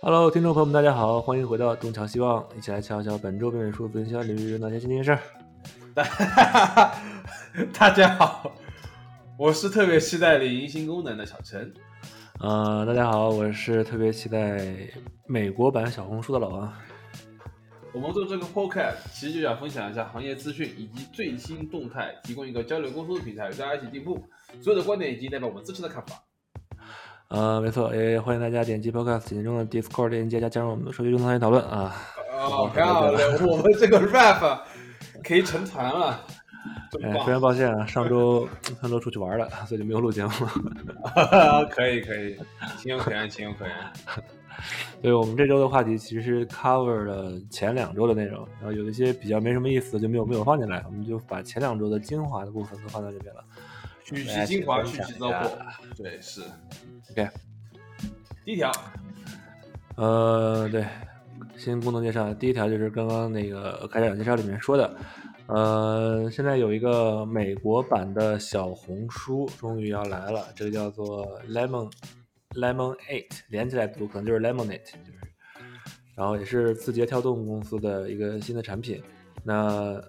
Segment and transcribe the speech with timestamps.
[0.00, 5.20] Hello，听众朋友们，大家好，欢迎回到东瞧西望，一起来瞧一瞧本周北美术分销领域有哪些新鲜事儿。
[7.74, 8.52] 大家好，
[9.36, 11.74] 我是特别期待领音新功能的小陈。
[12.38, 14.60] 呃，大家好，我是特别期待
[15.26, 16.72] 美国版小红书的老王。
[17.92, 24.24] 我们做这个 podcast 其实就想分享一下行业资讯以及最新动态，提供一个交流沟通的平台，与大家一起进步。
[24.62, 26.22] 所有的观点以及代表我们自身的看法。
[27.28, 31.94] 呃，没错，也欢迎大家点击 podcast 简介中的 Discord 链接，加加入我们的社区中参与讨论啊。
[32.32, 33.46] 哦，漂亮！
[33.46, 34.60] 我们这个 rap
[35.22, 36.18] 可以成团了。
[37.02, 38.48] 哎，非常抱歉啊，上周
[38.80, 40.30] 上周出去玩了，所以就没有录节目。
[41.70, 42.34] 可以可以，
[42.78, 43.74] 情有可原，情有可原。
[45.02, 53.44] 对我们这周的话题其实是 cover 了前两周的内容，然后有一些比较没什么意思的就没有没有放进来，我们就把前两周的精华的部分都放在这边了。
[54.16, 55.50] 取其精华，去其糟粕。
[55.96, 56.42] 对，是。
[57.10, 57.28] OK，
[58.44, 58.72] 第一条，
[59.96, 60.86] 呃，对，
[61.56, 64.96] 新功能介绍，第一条就是刚刚那个开场介绍里面说的，
[65.46, 71.90] 呃，现在有一个美国版的小红书终于要来了，这个叫做 Lemon
[72.50, 75.20] Lemon Eight，连起来读可能就是 Lemonade，就是，
[76.14, 79.02] 然后也是字节跳动公司的一个新的产品。
[79.44, 79.54] 那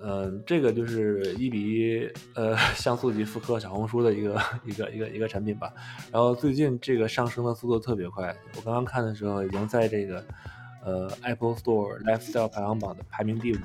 [0.01, 5.71] 呃，这个就是一比一呃像素级复刻小红书的一个一个一个一个产品吧。
[6.11, 10.25] 然后最近这个上升的速度特别快，我刚刚看的时候已经在这个
[10.83, 13.57] 呃 Apple Store Lifestyle 排行榜的排名第五。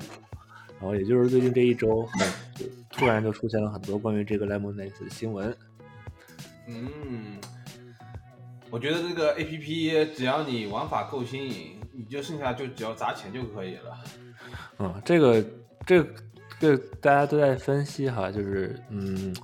[0.77, 2.05] 然后也就是最近这一周，
[2.53, 5.55] 就突然就出现了很多关于这个 Lemonade 的新闻。
[6.67, 7.39] 嗯，
[8.69, 13.97] 我觉得这个 A P P 只要你玩法够新颖，你就剩下就只要砸钱就可以了。
[14.79, 15.43] 嗯，这个。
[15.87, 16.03] 这
[16.59, 19.35] 这大家都在分析哈，就是嗯，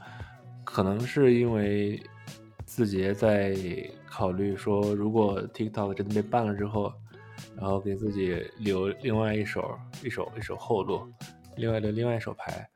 [0.63, 2.01] 可能是因为
[2.65, 3.55] 字节在
[4.09, 6.91] 考虑说，如果 TikTok 真的被办了之后，
[7.55, 11.07] 然后给自己留另外一手一手一手后路，
[11.57, 12.67] 另外的另外一手牌。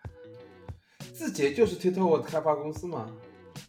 [1.12, 3.10] 字节就是 TikTok 开发公司吗？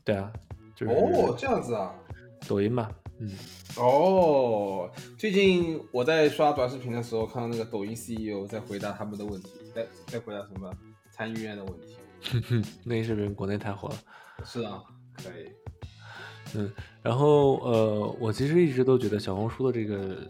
[0.04, 0.30] 对啊，
[0.74, 1.94] 就是哦，这样子啊，
[2.46, 3.30] 抖音嘛，嗯，
[3.78, 9.50] 哦，最近我在刷短视频的时候，看到那个抖音 CEO 在回答他们的问题。
[9.74, 10.70] 在在回答什么
[11.10, 12.62] 参议院的问题？
[12.84, 13.96] 那视频国内太火了。
[14.44, 14.82] 是啊，
[15.14, 15.50] 可以。
[16.54, 16.70] 嗯，
[17.02, 20.26] 然后呃，我其实一直都觉得小红书的这个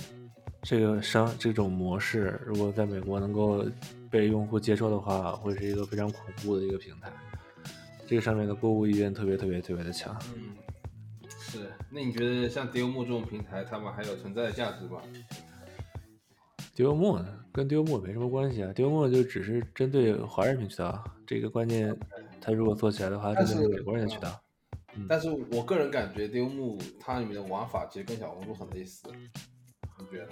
[0.63, 3.65] 这个商这种模式，如果在美国能够
[4.11, 7.13] 被用户接受的话，会是一个非常恐怖的一个平台。
[8.07, 10.17] 这个上面的购物意愿特别特别特别的强。
[10.35, 10.66] 嗯，是。
[11.91, 15.01] 那你觉得像 d 丢 m 这种平台，他们还有存在的价值吗？
[16.75, 17.19] 丢木
[17.53, 21.99] 跟丢木没什么关系啊，丢木就只是针对华人群渠道，这个关键，
[22.41, 24.39] 他如果做起来的话，针对美国人的渠道。
[25.09, 29.09] 但是我个人感觉丢木它里面的玩法其实跟小红书很类似，
[29.99, 30.29] 你觉得？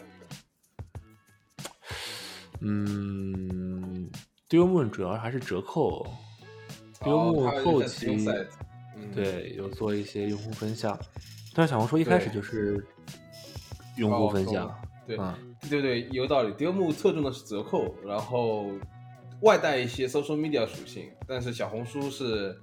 [2.61, 4.11] 嗯，
[4.49, 6.07] 丢木主要还是折扣，
[7.03, 8.27] 丢木后期
[9.15, 10.99] 对有做一些用户分享，
[11.55, 12.85] 但是小红书一开始就是
[13.97, 14.75] 用户分享，
[15.07, 15.17] 对。
[15.71, 16.53] 对对，有道理。
[16.53, 18.71] 丢木侧重的是折扣，然后
[19.41, 22.55] 外带一些 social media 属性，但是小红书是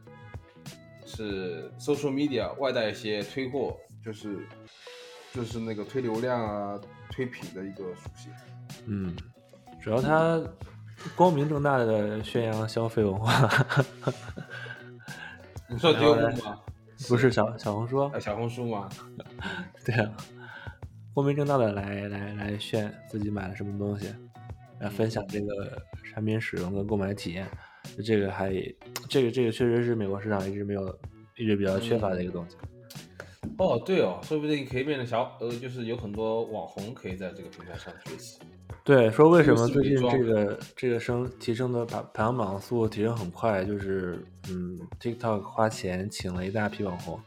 [1.03, 3.75] 是 social media 外带一些推货，
[4.05, 4.37] 就是
[5.33, 6.79] 就是那个推流量啊、
[7.09, 8.31] 推品的一个属性。
[8.85, 9.15] 嗯，
[9.81, 10.39] 主要它
[11.15, 13.49] 光明正大的宣扬消费文化。
[15.67, 16.59] 你说丢木吗？
[17.07, 18.11] 不是小小红书？
[18.19, 18.89] 小红书吗？
[19.85, 20.11] 对啊。
[21.13, 24.07] 光明正大的来来来炫自己买了什么东西，
[24.79, 25.81] 来分享这个
[26.13, 27.45] 产品使用跟购买体验，
[28.05, 28.49] 这个还
[29.09, 30.99] 这个这个确实是美国市场一直没有
[31.35, 32.55] 一直比较缺乏的一个东西。
[33.57, 38.39] 哦，对哦，说不定可以变成小呃，就是有很多网红可以在这个平台上学习。
[38.83, 47.19] 对，说为什么最近这个这个升提升的排排行榜速度提升很快，就是嗯，TikTok 花钱请了一大批网红。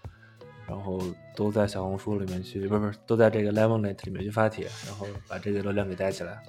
[0.67, 0.99] 然后
[1.37, 6.43] 都在小红书里面去，不是不是，都在这个 Lemonade 里面去发帖，然后把这个流量给带起来。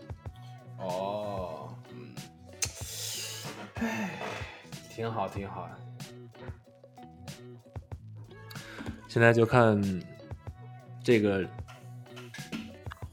[0.79, 2.15] 哦，嗯，
[3.73, 4.11] 唉，
[4.89, 5.69] 挺好挺好。
[9.09, 9.77] 现在就看
[11.03, 11.45] 这个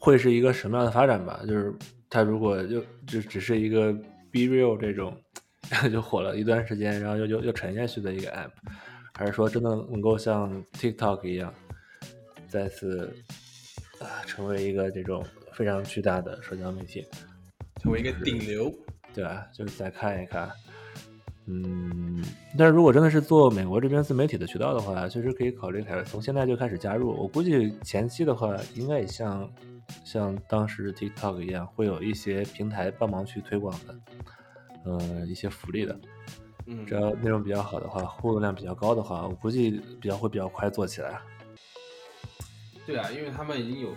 [0.04, 1.40] 会是一个什么样的发展吧。
[1.46, 1.72] 就是
[2.10, 3.92] 它如果就就只是一个
[4.32, 5.16] Be Real 这种
[5.92, 8.50] 就火了一段时间，然后又又又沉下去的一个 App。
[9.14, 11.52] 还是说真的能够像 TikTok 一样，
[12.48, 13.14] 再次
[14.00, 17.06] 啊成为一个这种非常巨大的社交媒体，
[17.80, 18.72] 成为一个顶流，
[19.14, 19.46] 对吧？
[19.52, 20.50] 就是再看一看，
[21.46, 22.24] 嗯，
[22.56, 27.14] 但是如果真的是做美国这边自媒体的渠道的话，确实可以考虑开从现在就开始加入。
[27.14, 29.48] 我估计前期的话，应该也像
[30.04, 33.98] 像当时 TikTok 一样，会有一些平台帮忙去推广的，
[34.84, 35.98] 呃，一些福利的。
[36.66, 41.20] 嗯，只要内容比较好的话，互动量比较高的话，我估计比较会比较快做起来。
[42.86, 43.94] 对啊，因为他们已经有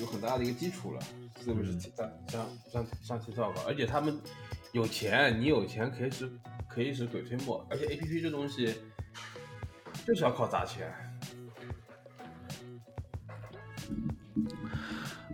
[0.00, 1.00] 有很大的一个基础了，
[1.42, 1.78] 是不是？
[1.78, 4.18] 像像像像 TikTok，而且他们
[4.72, 6.30] 有钱，你有钱可以使
[6.68, 8.74] 可以使鬼推磨，而且 APP 这东西
[10.06, 10.90] 就是要靠砸钱。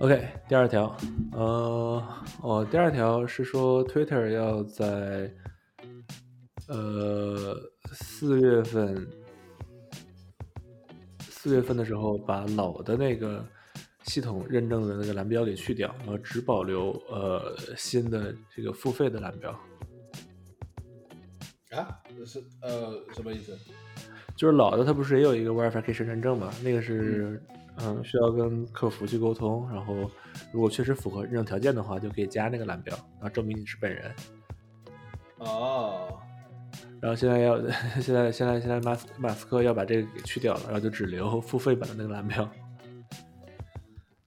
[0.00, 0.96] OK，第二条，
[1.32, 2.02] 呃，
[2.40, 5.30] 哦，第二条是说 Twitter 要在
[6.68, 7.54] 呃
[7.92, 9.06] 四月份
[11.20, 13.44] 四月份的时候把老的那个
[14.04, 19.50] 系统认证的那个蓝标给去掉，然后只保留呃新的这个付费的蓝标。
[21.72, 22.00] 啊？
[22.24, 23.54] 是呃什么意思？
[24.34, 26.50] 就是老的它不是也有一个 verification 认证嘛？
[26.64, 27.38] 那个是
[27.82, 29.94] 嗯需要跟客服去沟通，然后
[30.52, 34.14] 如果确实符合认证条件的话，就可以加那个蓝标，然后证明你是本人。
[35.38, 36.20] 哦，
[37.00, 37.58] 然后现在要
[38.00, 42.50] 现在现在现在马斯马斯克要把这个给去掉了，然后就只留付费版的那个蓝标。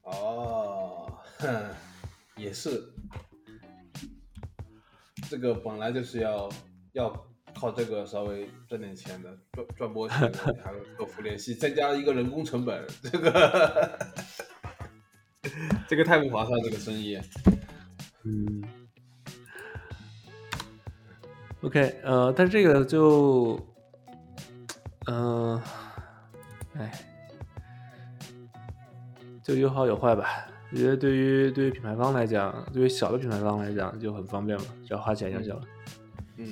[0.04, 1.48] 哦，哼，
[2.36, 2.84] 也是，
[5.30, 6.50] 这个本来就是要
[6.94, 7.26] 要
[7.64, 14.00] 靠这个稍微赚点钱的，赚赚波钱的，还有客服联系，再加一个人工成本，这个
[15.88, 17.18] 这个太不划算，这个生意。
[18.26, 18.62] 嗯。
[21.62, 23.58] OK，呃，但是这个就，
[25.06, 25.58] 嗯、
[26.76, 26.92] 哎，
[29.42, 30.50] 就有好有坏吧。
[30.70, 35.62] 我觉得对于对于品牌方来讲，对于小的品牌方来讲就很方便嘛，只要花钱就行了。
[36.36, 36.52] 嗯，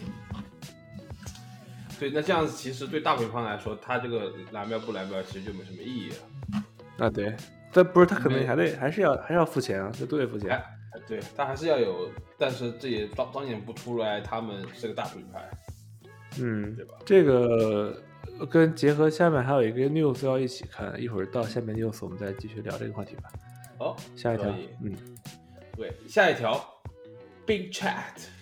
[2.01, 7.05] 对，那这样子其实对大品牌来说，他这个蓝标不蓝标其实就没什么意义了。
[7.05, 7.31] 啊，对，
[7.71, 10.49] 但不是他可能还得还是要还是要付钱啊，这都得付钱。
[10.49, 10.65] 哎，
[11.07, 12.09] 对，他还是要有，
[12.39, 15.47] 但是这也彰彰显不出来他们是个大品牌。
[16.39, 17.95] 嗯对吧，这个
[18.39, 23.29] 呃跟结合下面还有一个 news 要一起看，一会儿到下面 news 我们再继续聊这个话题吧。
[23.77, 24.49] 哦，下一条
[24.83, 24.97] 嗯，
[25.77, 26.59] 对，下一条
[27.45, 28.40] ，Bing Chat。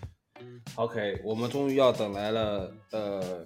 [0.80, 3.46] OK，我们终于要等来了，呃，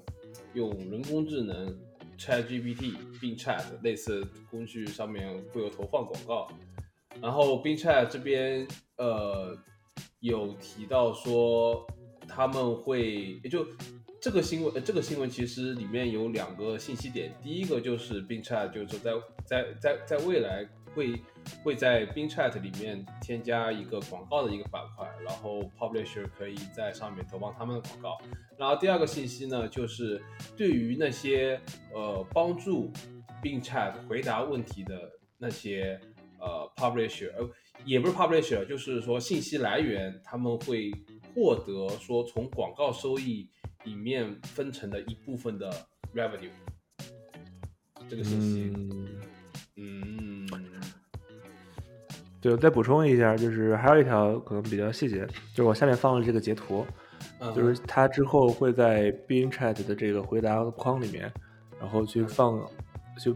[0.53, 1.75] 用人工智能
[2.15, 6.47] ChatGPT 并 Chat 类似工具上面会有投放广告，
[7.19, 9.57] 然后 Bing Chat 这边呃
[10.19, 11.83] 有提到说
[12.27, 13.65] 他们会，也就
[14.21, 19.12] 这个新闻，呃这个新闻其实里面有两个信息点，第一个就是 Bing Chat 就是在
[19.44, 21.22] 在在在未来会
[21.63, 28.18] 会在 Bing Chat 里面添加一个广告的一个板块，然后 Publisher 可以在上面投放他们的广告。
[28.57, 30.22] 然后第二个信息呢，就是
[30.56, 31.60] 对于那些
[31.94, 32.92] 呃帮助
[33.42, 36.00] Bing Chat 回答问题的那些
[36.40, 37.50] 呃 Publisher，呃
[37.86, 40.92] 也不是 Publisher，就是说信息来源，他们会
[41.34, 43.50] 获得说从广告收益
[43.84, 45.69] 里面分成的一部分的
[46.13, 46.51] revenue。
[48.07, 48.72] 这个信息，
[49.75, 50.48] 嗯，嗯
[52.44, 56.86] 对，我再补充一下，就是还有一条可能比较细节，就是我下面放了这个截图，
[57.40, 61.31] 嗯就是它之后会在 Bing Chat 的这个回答框里面，
[61.80, 62.60] 然后去放，
[63.18, 63.34] 就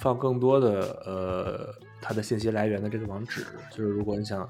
[0.00, 4.48] 放更多的呃它的信息来源的这个网址，就是如果你想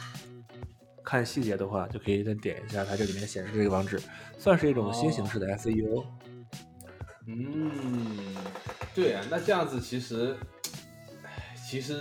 [1.03, 3.99] 看细节的话，就可以再点一下它这里面显示这个网址，
[4.37, 6.05] 算是一种新形式的 E SEO。
[7.27, 8.11] 嗯，
[8.95, 10.37] 对啊，那这样子其实，
[11.23, 12.01] 唉其实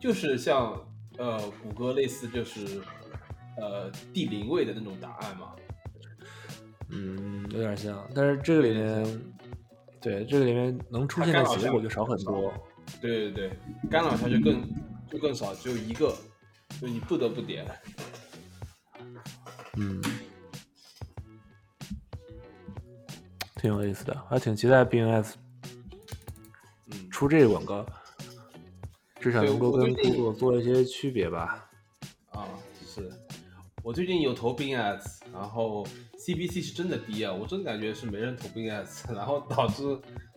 [0.00, 0.72] 就是像
[1.18, 2.80] 呃谷歌类似就是
[3.58, 5.54] 呃第零位的那种答案嘛。
[6.88, 9.22] 嗯，有点像，但是这个里面，
[10.00, 12.52] 对这个里面能出现的结果就少很多。
[13.00, 13.52] 对对对，
[13.88, 14.68] 干扰条就更
[15.08, 16.12] 就更少，只有一个，
[16.80, 17.64] 就你不得不点。
[19.76, 20.02] 嗯，
[23.54, 25.34] 挺有意思的，还挺期待 BNS
[26.86, 27.86] 嗯，出这个广告，
[29.20, 31.68] 至少能够跟 Google 做一些区别吧。
[32.30, 32.48] 啊，
[32.86, 33.08] 是
[33.82, 35.84] 我最近有投 Bing Ads，然后
[36.18, 39.82] CPC 是真的低啊，我真感觉是没人投 Bing Ads，然后导致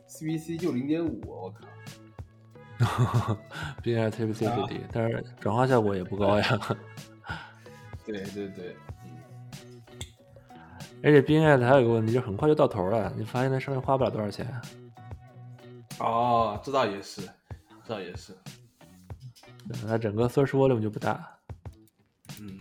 [0.07, 1.67] CPC 就零点五，我靠。
[3.81, 6.59] BNS TPC 最低，但是转化效果也不高呀。
[8.05, 8.75] 对对对，
[9.05, 9.81] 嗯，
[11.01, 14.45] 而且 bingx 还有一个问题，就是很快就到头了，你发现它上面花不了多少钱。
[15.99, 17.21] 哦，这倒也是，
[17.85, 18.33] 这倒也是，
[19.87, 21.39] 它整个 search volume 就不大。
[22.39, 22.59] 嗯。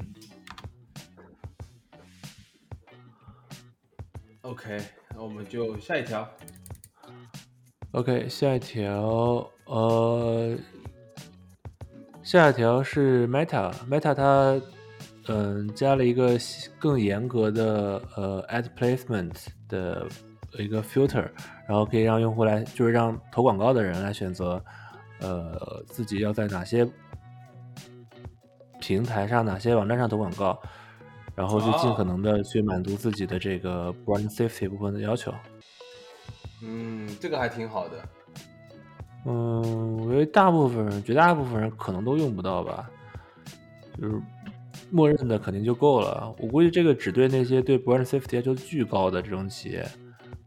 [4.43, 4.81] OK，
[5.15, 6.29] 那我们就下一条。
[7.93, 10.57] OK，下一条，呃，
[12.23, 14.61] 下一条是 Meta，Meta 它
[15.29, 16.39] 嗯加了一个
[16.79, 20.09] 更严格的呃 ad placement 的
[20.59, 21.31] 一个 filter，
[21.69, 24.63] 然后可以让用户来就是让投广告的人来选择
[25.23, 26.87] 呃自己要在哪些
[28.81, 30.61] 平台上、哪些网站上投广告，
[31.35, 35.33] 然后就尽可能的去满足自己的这个 brand safety 部分的要求。
[36.63, 38.05] 嗯，这个还挺好的。
[39.25, 42.91] 嗯，我觉得大部分人、绝大部分人可能都用不到吧，
[43.97, 44.21] 就是
[44.91, 46.35] 默认的肯定就够了。
[46.39, 49.89] 我估计这个只对那些对 brand safety 要求巨高的这种企业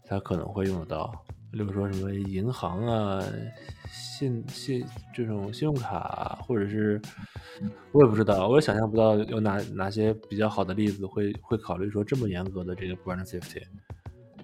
[0.03, 1.25] 才可能会用得到，
[1.63, 3.24] 比如说什么银行啊、
[3.89, 7.01] 信信这种信用卡，或者是
[7.91, 13.63] 我也不知道，我也想象不到有哪哪些比较好的例子会会考虑说这么严格的这个 brand safety。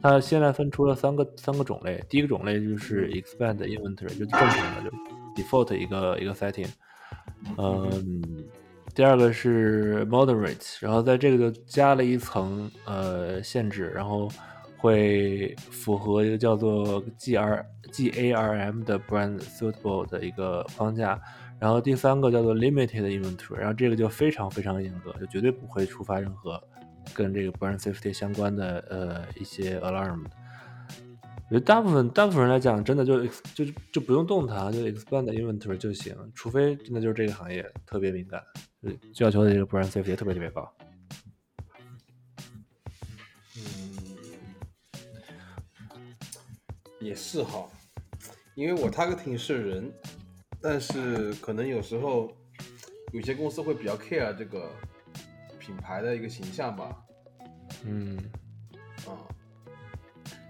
[0.01, 4.97] 它现在分出了三个三个种类，第一个种类就是 expand inventory，就正常的就
[5.35, 6.69] default 一个一个 setting，
[7.57, 8.23] 嗯，
[8.95, 14.27] 第二个是 moderate，然后在这个就加了一层呃限制，然后
[14.81, 21.21] 会符合一个叫做 G R G A R M 的 brand suitable 的一个框架，
[21.59, 26.61] 然后第三个叫做 limited inventory，然后这个就非常非常严格，就绝对不会触发任何。
[27.15, 30.23] 跟这个 brand safety 相关的呃一些 alarm，
[31.49, 38.39] 我觉得大部分大部分人来讲，真的就就就不用动它，就 expand inventory 就行，除非真的就是这个行业特别敏感，
[39.13, 40.71] 就要求的这个 brand safety 特别特别高。
[47.01, 47.67] 也是哈，
[48.55, 49.91] 因为我 targeting 是人，
[50.61, 52.31] 但是可能有时候
[53.11, 54.71] 有些公司会比较 care 这个。
[55.63, 57.05] 品牌的一个形象吧，
[57.85, 58.17] 嗯，
[59.05, 59.13] 啊，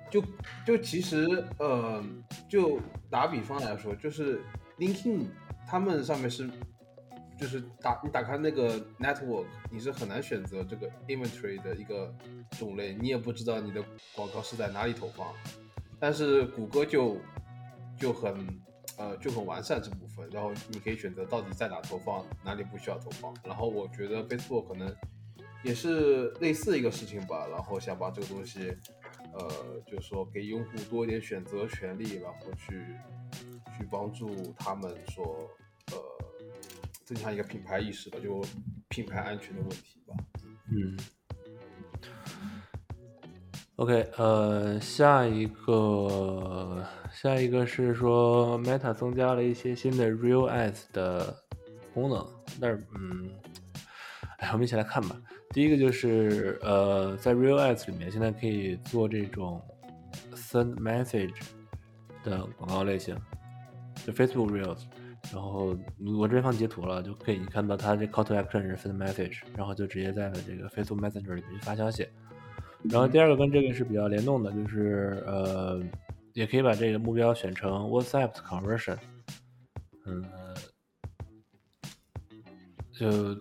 [0.10, 0.24] 就
[0.66, 1.28] 就其实，
[1.60, 2.02] 呃，
[2.48, 2.80] 就
[3.10, 4.42] 打比方来说，就是
[4.80, 5.26] LinkedIn
[5.68, 6.50] 他们上面是，
[7.38, 12.16] 就是打你打开那个 network，你是很难选择这个 inventory 的一个
[12.52, 13.84] 种类，你也不知道你的
[14.16, 15.28] 广告是在哪里投放，
[16.02, 17.18] 但是谷歌就
[17.98, 18.60] 就很。
[18.98, 23.34] 呃，就很完善这部分，然后你可以选择到底在哪投放，哪里不需要投放。
[23.44, 24.96] 然后我觉得 Facebook 可能
[25.64, 28.78] 也是类似一个事情吧，然后想把这个东西，
[29.34, 32.96] 呃，就是说给用户多一点选择权利，然后去
[33.76, 35.50] 去帮助他们说，
[35.94, 35.98] 呃，
[37.04, 38.44] 增强一个品牌意识吧，就
[38.90, 40.14] 品牌安全的问题吧。
[40.70, 40.96] 嗯。
[43.82, 46.86] OK，呃，下一个。
[47.12, 51.36] 下一个是说，Meta 增加了一些新的 Real Ads 的
[51.92, 52.24] 功能，
[52.60, 53.28] 但是，嗯，
[54.38, 55.20] 哎，我们一起来看吧。
[55.50, 59.60] 第一个就是，呃，在 Real Ads 里面，现在可以做这种
[60.36, 61.42] Send Message
[62.24, 63.18] 的广告类型，
[64.06, 64.84] 就 Facebook Reels。
[65.34, 65.76] 然后
[66.20, 72.08] 我这边放截图了，就可以看到它这 Call to Action 是 Send Message，然后就直接在这个 Facebook Messenger 里面去发消息。
[72.84, 75.82] 然后第二个跟这个是比较联动的，就是呃。
[76.34, 78.98] 也可以把这个目标选成 WhatsApp conversion，
[80.06, 80.26] 嗯，
[82.94, 83.36] 就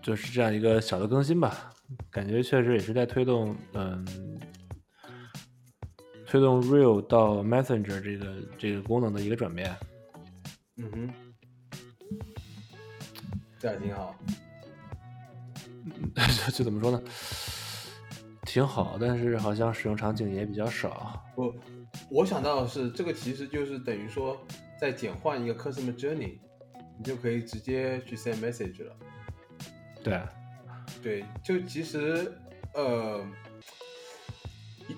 [0.00, 1.70] 就是这样一个小的更新吧，
[2.10, 4.02] 感觉确实也是在推动，嗯，
[6.24, 9.76] 推动 Real 到 Messenger 这个这个功能的一个转变。
[10.76, 11.10] 嗯哼，
[13.58, 14.16] 这还挺好。
[16.50, 17.02] 就怎么说呢？
[18.46, 21.22] 挺好，但是好像使用场景也比较少。
[21.34, 21.54] 我。
[22.10, 24.38] 我想到的是，这个其实就是等于说，
[24.78, 26.38] 在简化一个 customer journey，
[26.98, 28.94] 你就可以直接去 send message 了。
[30.04, 30.20] 对，
[31.02, 32.30] 对，就其实，
[32.74, 33.24] 呃，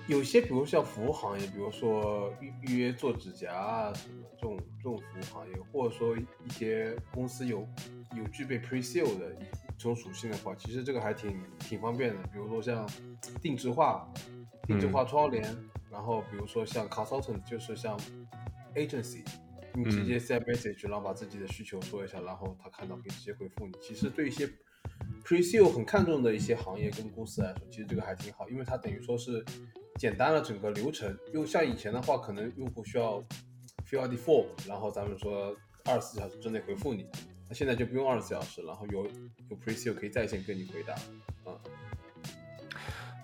[0.07, 7.65] 有些比如像服务行业，比如说预预约做指甲啊什么这种这种服务行业，或者说一些公司有
[8.17, 9.45] 有具备 pre sale 的一
[9.83, 12.21] 种属性的话，其实这个还挺挺方便的。
[12.31, 12.87] 比如说像
[13.41, 14.07] 定制化、
[14.67, 15.43] 定制化窗帘。
[15.91, 17.99] 然后比如说像 consultant，就是像
[18.75, 19.25] agency，
[19.73, 23.73] 你直接 send message，然后把自己的需求说一下，然后他看到可以直接回复你。
[23.81, 24.45] 其实对一些
[25.25, 29.43] pre sale 很看重的一些行业跟公司来说，其实这个还挺好，因为它等于说是
[29.95, 31.17] 简单了整个流程。
[31.33, 33.19] 因为像以前的话，可能用户需要
[33.89, 37.09] fill out the form，然后咱们说二十四小时之内回复你，
[37.49, 39.05] 那现在就不用二十四小时，然后有
[39.49, 40.93] 有 pre sale 可以在线跟你回答，
[41.43, 41.57] 啊，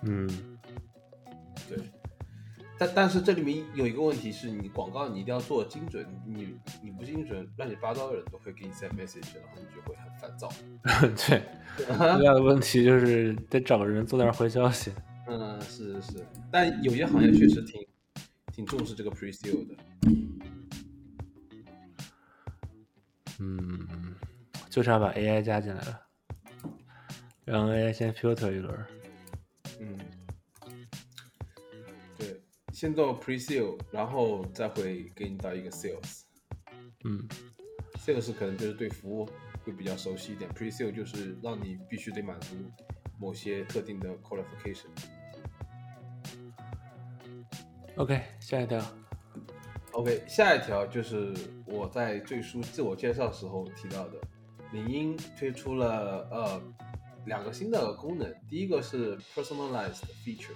[0.02, 0.28] 嗯，
[1.68, 1.78] 对。
[2.78, 10.52] 但但是这里面有一个问题是你广告你一定要做精准，你你不精准，乱七八糟的人都会给你 send message，然后你就会很烦躁。
[11.16, 11.42] 对，
[11.76, 14.92] 最大的问题就是得找个人坐那儿回消息。
[15.26, 17.80] 嗯，是是是，但有些行业确实挺
[18.52, 19.74] 挺重视这个 pre sale 的。
[23.38, 24.05] 嗯，
[24.76, 26.02] 就差把 AI 加进来了，
[27.46, 28.86] 让 AI 先 filter 一轮。
[29.80, 29.98] 嗯，
[32.18, 32.42] 对，
[32.74, 36.24] 先做 pre sale，然后再会给你到一个 sales。
[37.04, 37.26] 嗯
[38.04, 39.26] sales 可能就是对服务
[39.64, 42.54] 会比较熟悉一点，pre sale 就是让你必须得满足
[43.18, 44.88] 某些特定的 qualification。
[47.96, 48.84] ，OK，下一条。
[49.92, 51.32] OK，下一条就是
[51.64, 54.20] 我在最初自我介绍时候提到的，
[54.76, 56.62] 领英推出了呃
[57.24, 60.52] 两个新的功能，第一个是 personalized feature。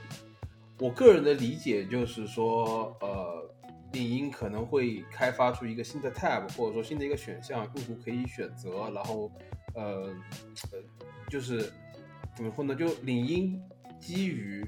[0.78, 3.50] 我个人的理解就是说，呃，
[3.92, 9.32] 领英可能会开发出一个新的 tab，或者说新的一个选项，用户可以选择，然后
[9.74, 10.14] 呃
[10.70, 10.78] 呃，
[11.30, 11.72] 就是
[12.36, 12.74] 怎么说呢？
[12.74, 13.58] 就领英
[13.98, 14.62] 基于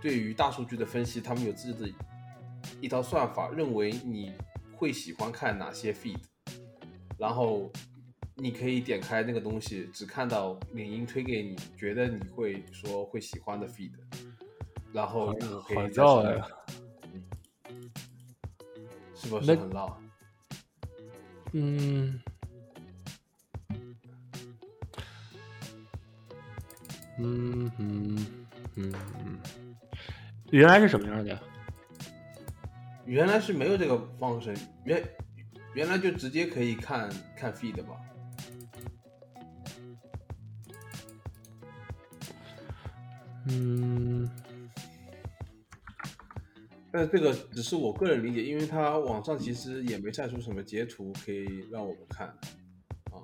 [0.00, 1.92] 对于大数据的分析，他们有自己的
[2.80, 4.32] 一套算法，认为你
[4.76, 6.20] 会喜欢看哪些 feed，
[7.18, 7.70] 然后
[8.38, 13.92] 你可以点开那个东西，只看到领英推给你觉得你会说会喜欢的 feed，
[14.92, 16.46] 然后你可以再去绕呀
[19.14, 20.00] 是不是那很绕？
[21.52, 22.20] 嗯，
[27.18, 28.26] 嗯嗯
[28.74, 28.92] 嗯，
[30.50, 31.40] 原来是什么样的呀？
[33.06, 35.02] 原来是没有这个方式，原
[35.72, 37.98] 原来就直接可以看看 feed 吧？
[43.48, 44.28] 嗯
[46.92, 52.28] 但是这个只是我个人理解，因为它网上其实也没晒出什么截图可以让我们看
[53.10, 53.20] 啊。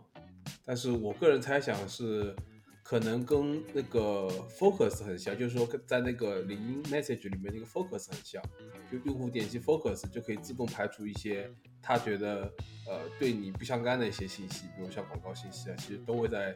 [0.64, 2.36] 但是我个人猜想是，
[2.82, 8.42] 可能跟那个 Focus 很像，就是说跟在那个领英 Message 里面那个 Focus 很像，
[8.90, 11.50] 就用户点击 Focus 就可以自动排除一些
[11.80, 12.42] 他觉得
[12.86, 16.54] 呃对你不相干的一些信息，比如像广告信息啊，其实都会在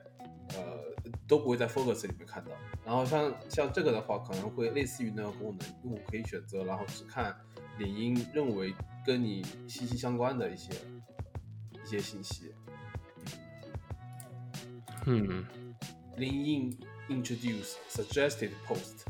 [0.55, 0.86] 呃
[1.29, 2.51] 都不会在 Focus 里面看到。
[2.85, 7.37] 然后像像这个的话，可能会类似于那个功能，用户可以选择，然后只看
[7.79, 10.73] 领英认为跟你息息相关的一些
[11.73, 12.55] 一些信息。
[15.05, 15.45] 嗯
[16.17, 16.77] LinkedIn
[17.09, 19.05] introduce suggested post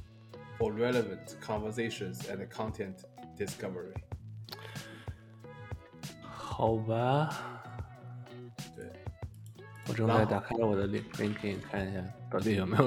[0.59, 2.97] for relevant conversations and content
[3.39, 3.95] discovery。
[6.23, 7.56] 好吧，对，
[9.89, 12.85] 我正在打开我的 Link LinkedIn 看一下，到底有没有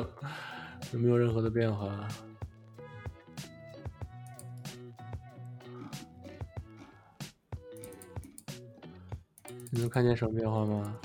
[0.94, 2.08] 有没有任何的变化。
[9.72, 11.00] 你能看见什么变化吗？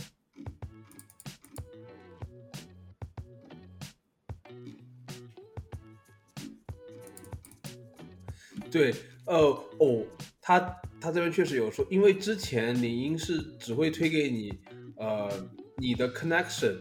[8.70, 8.92] 对，
[9.26, 9.36] 呃，
[9.78, 10.04] 哦，
[10.40, 10.58] 他
[11.00, 14.58] 他这边确实有说，因为之前领英是只会推给你，
[14.96, 15.30] 呃，
[15.76, 16.78] 你的 connection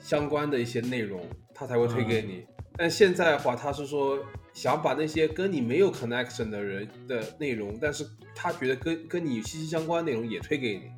[0.00, 2.46] 相关的一些内容，他才会推给你。
[2.76, 4.18] 但现在的话，他是说
[4.52, 8.04] 想把那些跟你没有 connection 的人的内容，但是
[8.34, 10.90] 他觉得跟跟你息息相关的内容也推给你，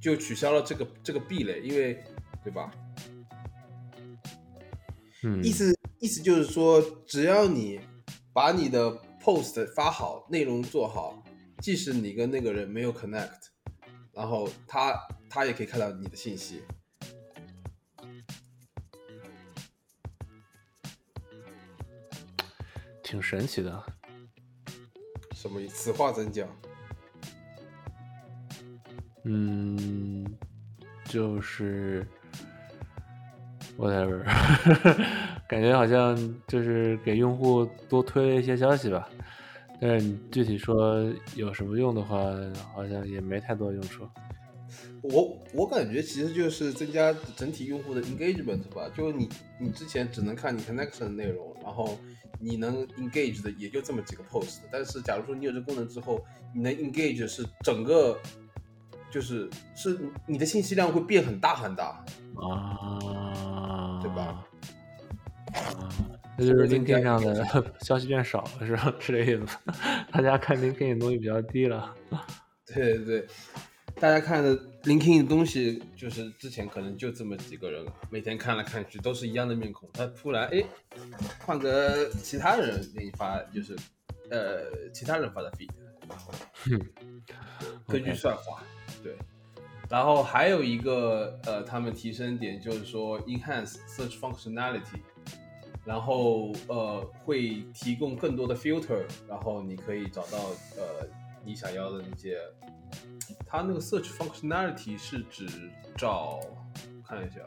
[0.00, 2.02] 就取消了这个这个壁垒，因为
[2.44, 2.70] 对吧？
[5.22, 7.80] 嗯，意思意思就是说，只要你
[8.32, 8.90] 把你的
[9.22, 11.22] post 发好，内容做好，
[11.62, 13.48] 即使你跟那个人没有 connect，
[14.16, 14.98] 然后他
[15.28, 16.62] 他也可以看到你的信息。
[23.02, 23.82] 挺神奇的。
[25.32, 25.92] 什么意思？
[25.92, 26.48] 此话怎讲？
[29.24, 30.24] 嗯，
[31.04, 32.06] 就是
[33.76, 34.22] whatever，
[35.46, 36.16] 感觉好像
[36.48, 39.08] 就是给用户多推了一些消息吧。
[39.80, 42.16] 但是你具体说有什么用的话，
[42.74, 44.08] 好像也没太多用处。
[45.02, 49.28] 我我感觉其实就是增加整体用户的 engagement 吧，就你
[49.60, 51.96] 你之前只能看你 connection 的内容，然后
[52.40, 58.18] 你能 engage 的也就这么几个 post，但是假如说你有这功能之后，你能 engage 是整个，
[59.10, 64.44] 就是是你的信息量会变很大很大，啊，对吧？
[66.36, 67.44] 啊，那就是 LinkedIn 上的
[67.80, 68.94] 消息变少了，是吧？
[69.00, 69.58] 是这意思？
[70.12, 71.94] 大家看 LinkedIn 的东西比较低了。
[72.66, 73.26] 对对对，
[73.94, 80.62] 大家看的 LinkedIn 的东西，就是之前可能就这么几个人，每天看来看去都是一样的面孔，他突然哎，
[81.38, 83.74] 换个其他人给你发，就是
[84.30, 85.70] 呃其他人发的 feed，
[86.08, 86.32] 然后
[87.86, 88.62] 根据算法
[89.02, 89.16] 对。
[89.88, 95.00] 然后还有一个呃，他们提升点就是说 enhance search functionality，
[95.86, 100.38] 然后呃会提供更多的 filter，然后你可以找到
[100.76, 101.08] 呃
[101.44, 102.36] 你想要的那些
[103.46, 105.46] 它那个 search functionality 是指
[105.96, 106.40] 找
[107.06, 107.40] 看一下。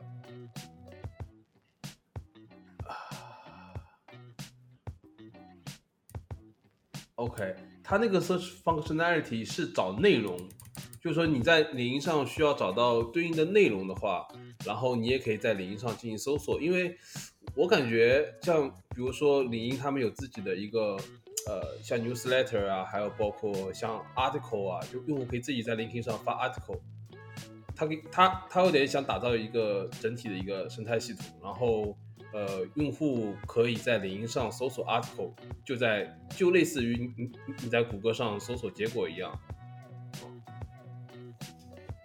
[7.15, 10.37] OK，它那个 search functionality 是找内容，
[11.01, 14.25] 就是说你在领英上需要找到对应的内容的话，
[14.65, 16.61] 然后你也可以在领英上进行搜索。
[16.61, 16.97] 因为
[17.55, 20.95] 我感觉像比如说领英他们有自己的一个
[21.47, 26.79] 呃像 newsletter 啊，还有包括像 article 啊，就用户可以自己在领英上发 article。
[27.75, 31.97] 他给他他有点想打造一个整体的一个生态系统，然后。
[32.31, 35.33] 呃，用户可以在领英上搜索 article，
[35.65, 37.31] 就在就类似于你
[37.63, 39.35] 你在谷歌上搜索结果一样，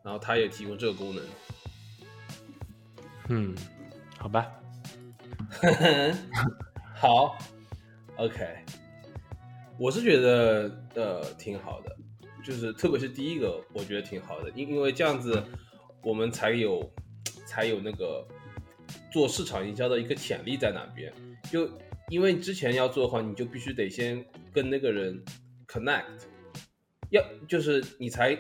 [0.03, 1.23] 然后他也提供这个功能。
[3.29, 3.55] 嗯，
[4.17, 4.51] 好吧，
[6.95, 7.39] 好
[8.17, 8.47] ，OK，
[9.79, 11.97] 我是觉得呃挺好的，
[12.45, 15.43] 就是特别是第一个，我觉得挺好的，因因为这样子
[16.03, 16.93] 我们才有
[17.47, 18.27] 才有那个。
[19.11, 21.13] 做市场营销的一个潜力在哪边？
[21.49, 21.71] 就
[22.09, 25.25] 因为之前要做的话，你就必须得先跟那个人
[25.69, 26.03] connect，
[27.11, 28.37] 要就是你才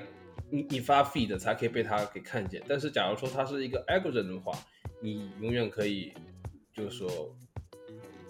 [0.50, 2.60] 你你发 feed 才可以被他给看见。
[2.68, 4.52] 但是假如说他是一个 algorithm 的话，
[5.00, 6.12] 你永远可以
[6.74, 7.08] 就是说，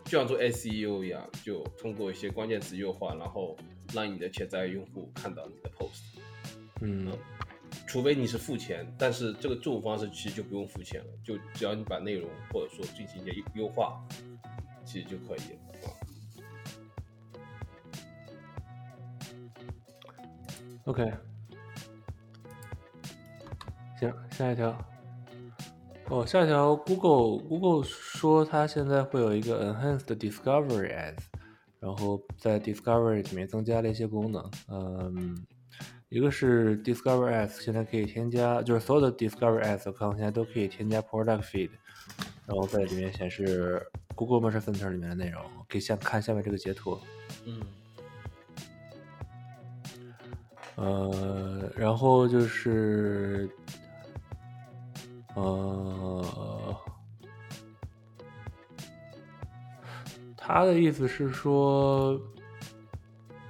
[0.04, 3.56] 就像做 SEO 一样，就通过一些关键词优化，然后
[3.92, 6.18] 让你的潜在用户看到你的 post。
[6.80, 7.10] 嗯。
[7.88, 14.00] 除非你是付钱，但是这个这种方式其实就不用付钱了，就只要你把内容或者说进行一些优化，
[14.84, 15.90] 其实就可以了。
[20.84, 21.12] OK，
[23.98, 24.93] 行，下一条。
[26.08, 31.18] 哦，下一条，Google Google 说它现在会有一个 Enhanced Discovery Ads，
[31.80, 35.44] 然后在 Discovery 里面增加了一些功能，嗯。
[36.10, 41.70] 一个是 Discovery Ads，现在可以添加，就是所有的 Discovery Ads 看现在都可以添加 Product Feed，
[42.46, 45.42] 然后在里面显示 Google Merchant Center 里面的内容。
[45.68, 46.96] 可以先看下面这个截图。
[47.46, 47.60] 嗯。
[50.76, 53.50] 呃，然后就是，
[55.34, 56.76] 呃，
[60.36, 62.20] 他的意思是说。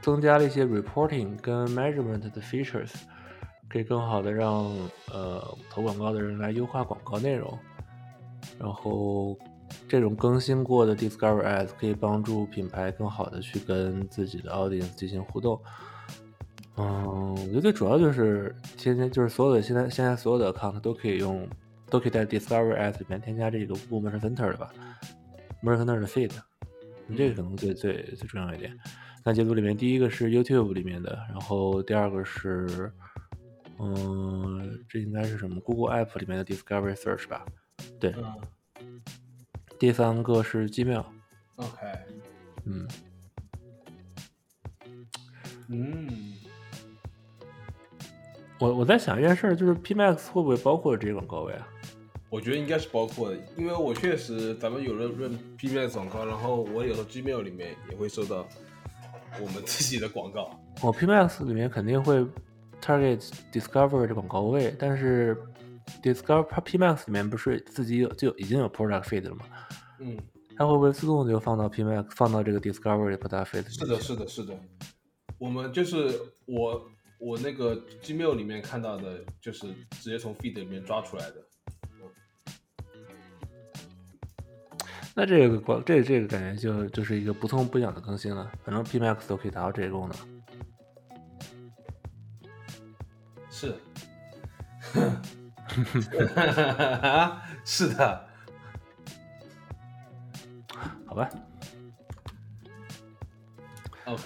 [0.03, 2.93] 增加了一些 reporting 跟 measurement 的 features，
[3.71, 4.71] 可以更好的让
[5.11, 7.59] 呃投广告的人来优化广告内容。
[8.59, 9.35] 然后
[9.89, 15.59] 这种更新过的 Discover Ads 可以帮助品牌更好的去跟自己的 audience 进行互动。
[16.77, 21.49] 嗯，我觉得最主要就是现在就是所有的现在现在所有的 account 都可以用，
[21.91, 24.73] 都可以在 Discover Ads 里面添加这个 Google Merchant Center 的吧
[25.63, 26.33] ，Merchant Center 的 feed，
[27.17, 28.77] 这个可能最最最重要一点。
[29.25, 32.93] 那截图里面，第一个是 YouTube 里面的，然后第二个是，
[33.79, 37.47] 嗯，这应该是什么？Google App 里面的 Discovery Search 吧？
[37.99, 38.15] 对。
[39.79, 41.05] 第三个是 Gmail。
[41.57, 41.87] OK。
[42.65, 42.89] 嗯。
[45.69, 46.35] 嗯。
[48.61, 51.69] 我我在想一件事，就是 PMax 会不会包括这些广告位啊？
[52.35, 58.45] 我觉得应该是包括的，因为我确实咱们有了润 PMax 广告，然后我有时候 Gmail 里面也会收到。
[59.41, 60.49] 我们自己的广告，
[60.81, 62.25] 我 PMax 里面肯定会
[62.81, 65.37] target Discover 的广告位，但是
[66.03, 69.45] Discover PMax 里面不是自己有就已经有 Product Feed 了吗？
[69.99, 70.17] 嗯，
[70.57, 73.69] 它会不会自动就放到 PMax 放到这个 Discover 的 Product Feed？
[73.69, 74.57] 是的，是的，是的。
[75.39, 76.13] 我们就是
[76.47, 79.67] 我我那个 Gmail 里面看到的，就是
[80.01, 81.37] 直接从 Feed 里面抓出来的。
[85.17, 90.17] 那这个光这这个感觉就就是一个不痛不痒的更新了，反正 P Max 都可以达到这个功能。
[93.49, 93.77] 是
[97.65, 98.27] 是的，
[101.07, 101.31] 好吧。
[104.07, 104.23] OK，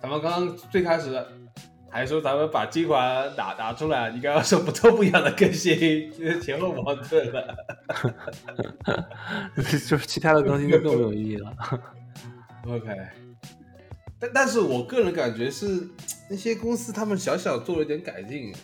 [0.00, 1.26] 咱们刚刚最开始。
[1.90, 7.56] 还说咱们把精华打打出来，你刚刚说不痛不痒的更新，前后矛盾了。
[9.56, 11.56] 就是其他的更新就更没有意义了。
[12.66, 12.94] OK，
[14.20, 15.88] 但但是我个人感觉是
[16.28, 18.54] 那些公司他们小小做了一点改进，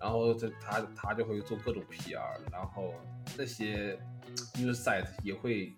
[0.00, 2.20] 然后这他他就会做各种 PR，
[2.52, 2.94] 然后
[3.36, 3.98] 那些
[4.54, 5.76] news site 也会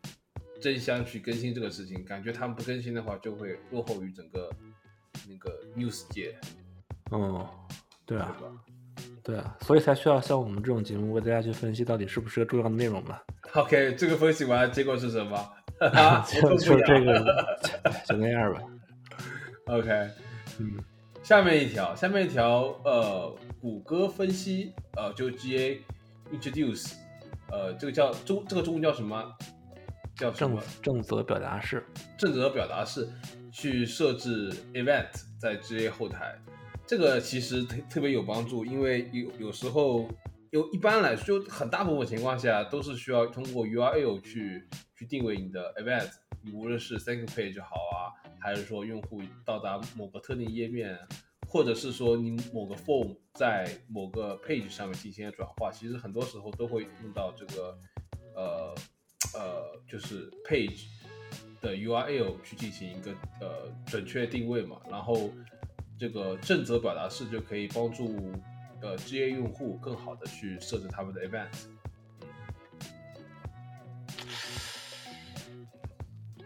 [0.60, 4.50] 争相去更新这个事情，感觉他们不更新的话就会落后于整个
[5.26, 6.36] 那个 news 界。
[7.10, 7.48] 哦，
[8.06, 8.36] 对啊，
[9.22, 13.18] 对啊，所以才需要像我们这种节目为大家去分析到底是不是个重要的内容嘛。
[13.54, 15.52] OK，这个分析完结果是什么？
[16.28, 17.58] 就就这个，
[18.06, 18.60] 就那样吧。
[19.66, 19.88] OK，
[20.58, 20.76] 嗯，
[21.22, 25.78] 下面一条，下面一条，呃，谷歌分析，呃，就 GA
[26.32, 26.92] introduce，
[27.50, 29.24] 呃，这个叫中，这个中文叫什么？
[30.16, 30.62] 叫什正么？
[30.82, 31.82] 正则表达式，
[32.18, 33.08] 正则表达式
[33.50, 35.08] 去设置 event
[35.40, 36.38] 在 GA 后台，
[36.90, 40.09] 这个其实特特别有帮助，因为有有时候
[40.50, 46.11] 有一般来说，很大部分情况下都是需要通过 URL 去去定位你的 event，
[46.42, 50.98] 你无论是 thank page 好啊，还是说用户到达某个特定页面，
[51.46, 57.79] 或者是说你某个 form 在某个 page 上面进行转化，其实很多时候都会用到这个
[58.35, 58.74] 呃
[59.35, 60.87] 呃就是 page
[61.61, 65.31] 的 URL 去进行一个呃准确定位嘛，然后
[66.00, 68.32] 这个正则表达式就可以帮助
[68.80, 71.48] 呃 GA 用户更好的去设置他们的 event。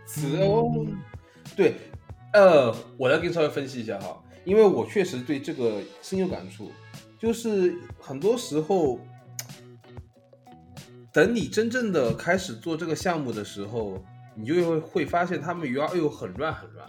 [0.05, 0.85] 此哦，
[1.57, 1.77] 对，
[2.33, 6.73] 呃，我来给你稍微分析一下哈，因为我确实对这个深有感触，
[7.17, 8.99] 就是很多时候，
[11.12, 16.88] 等你真正的开始做这个项目的时候，你就会会发现他们 URL 很乱很乱，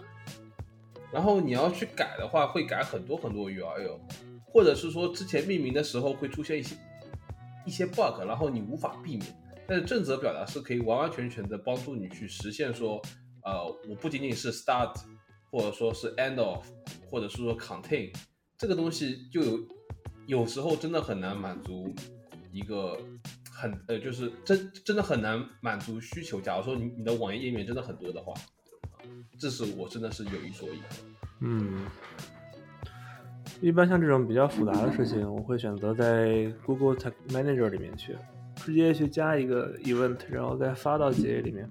[1.16, 3.98] 然后你要去改的话，会改很多很多 URL，
[4.44, 6.76] 或者是说之前命名的时候会出现一些
[7.64, 9.24] 一些 bug，然后你无法避免。
[9.66, 13.00] 但是正则表达是可以完完全全的帮助你去实现说，
[13.44, 14.94] 呃，我不仅仅是 start，
[15.50, 16.62] 或者说是 end of，
[17.10, 18.14] 或者是说 contain，
[18.58, 19.58] 这个东西就有
[20.26, 21.94] 有时候真的很难满足
[22.52, 22.98] 一个
[23.50, 26.42] 很呃，就是真真的很难满足需求。
[26.42, 28.34] 假如说你你的网页页面真的很多的话，
[29.38, 30.78] 这是我真的是有一说一。
[31.40, 31.84] 嗯，
[33.60, 38.16] 一般像这种比较复杂的事情，我会选择在 Google Tag Manager 里面去，
[38.56, 41.70] 直接去加一个 event，然后再发到 GA 里面。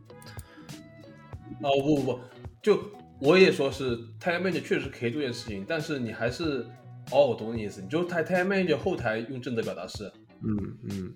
[1.61, 2.19] 哦不不不，
[2.61, 2.79] 就
[3.19, 6.65] 我也说是 Tag Manager 确实可以做这件事情，但是你还是
[7.11, 10.11] 哦，我懂你意思，你就 Tag Tag Manager 后台用正则表达式。
[10.43, 11.15] 嗯嗯，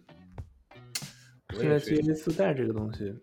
[1.54, 3.22] 我现在也觉得 GA 自带这个东西，嗯，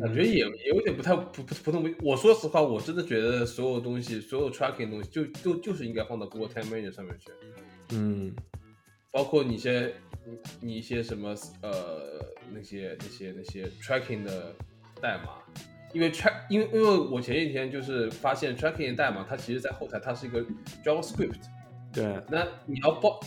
[0.00, 1.94] 感觉也也有点不太不不不同。
[2.00, 7.30] 我说实话，我真的觉得所有东西，所有 tracking 的东西，就就就是应该放到 Google Tag Manager 上面去，
[7.90, 8.34] 嗯。
[9.10, 9.94] 包括你一些
[10.26, 12.20] 你你一些什么呃
[12.52, 14.54] 那些那些那些 tracking 的
[15.00, 15.42] 代码，
[15.94, 20.44] 因为 track 因为因为我前几天就是发现 tracking 的代码，它其实在后台它是一个
[20.84, 21.40] JavaScript，
[21.90, 23.18] 对，那你要包，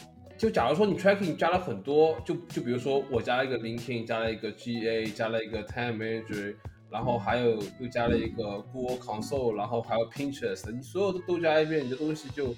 [0.41, 6.55] 就假如说你 tracking 加了很多，就就比如说我加了一个 linking，加了一个 GA，加了一个 time manager，
[6.89, 12.55] 然后还有又加了一个 Google Console，然后还有 Pinterest，你所有的都加一遍，你的东西就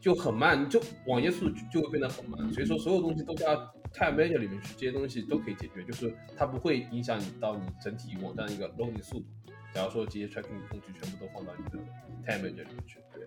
[0.00, 2.52] 就很慢，你就网页速度就会变得很慢。
[2.52, 3.52] 所以说所有东西都加
[3.92, 9.26] time manager 里面去，这些东西都可以解决，就是它不会影响你到你整体网站一个 loading 速度。
[9.74, 11.84] 假如说这些 tracking 工具全部都放到你的
[12.24, 13.26] time manager 里面去，对。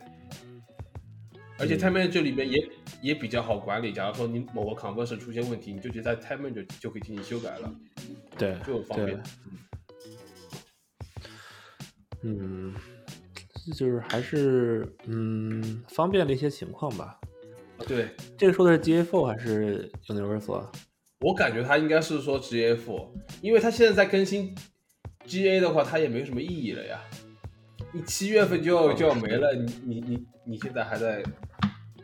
[1.59, 2.69] 而且 Time Manager 里面也
[3.01, 3.91] 也比较好管理。
[3.91, 7.75] 假如说你某个 conversion 出现问题，你就直接在 Time Manager 就可以进行修改了，
[8.37, 9.23] 对，就很方便对。
[12.21, 12.73] 嗯，
[13.75, 17.19] 就是还是嗯方便的一些情况吧。
[17.77, 20.55] 啊对，这个说的是 GA4 还是 Universal？
[20.55, 20.71] 啊
[21.21, 23.09] 我感觉它应该是说 GA4，
[23.41, 24.55] 因为它现在在更新
[25.25, 27.01] GA 的话，它也没什么意义了呀。
[27.91, 31.21] 你七月份就要就要没了，你你你你现在还在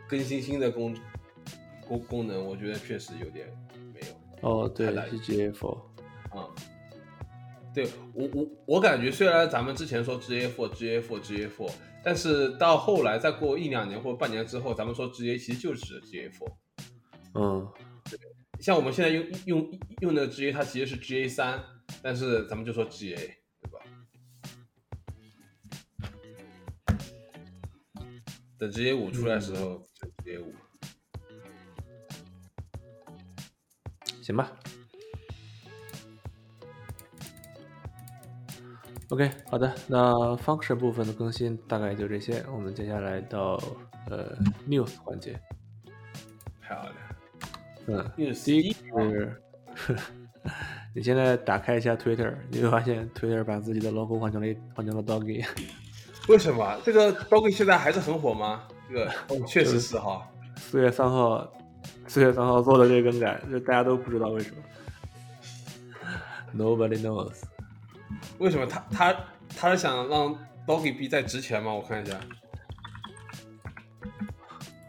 [0.08, 0.96] 更新新的功
[1.88, 3.48] 功功能，我觉得确实有点
[3.94, 4.08] 没有。
[4.50, 5.78] 哦，对，太难是 GA4。
[6.30, 6.50] 啊、
[7.74, 11.72] 对我我我感觉虽然咱们之前说 GA four GA four GA four，
[12.04, 16.52] 但是到后来再过一两年或者半年之后，咱们说 GA 其实就是 GA four。
[17.34, 17.68] 嗯，
[18.60, 21.63] 像我们现在用用用的 GA，它其实是 GA 三，
[22.02, 23.18] 但是咱们就说 GA，
[28.58, 30.54] 等 GA 五出来的时候，就 GA 五。
[34.22, 34.52] 行吧。
[39.10, 43.62] OK，好的，那 function 部分的更新大概就这些，我们接下来到
[44.10, 44.36] 呃
[44.68, 45.39] news 环节。
[46.62, 46.96] 漂亮。
[47.88, 49.04] 嗯，News 第一个
[49.76, 49.96] 是，
[50.96, 55.46] 你现在打开一下 Twitter，你会发现 Twitter 把自己的 logo 换成了换成了 doggy。
[56.28, 58.64] 为什么这个 Doggy 现在还是很火吗？
[58.90, 60.28] 这个哦， 确实是哈。
[60.58, 61.48] 四月三号，
[62.08, 64.58] 四月三号做的这个更改，就大家都不知道为什么。
[66.56, 67.44] Nobody knows。
[68.40, 69.16] 为什么他他
[69.56, 70.34] 他是想让
[70.66, 71.74] Doggy B 再值钱吗？
[71.74, 72.18] 我看一下，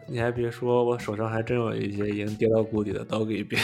[0.07, 3.57] 你还别说，我手上还真有一些已经跌到谷底的 doggy 币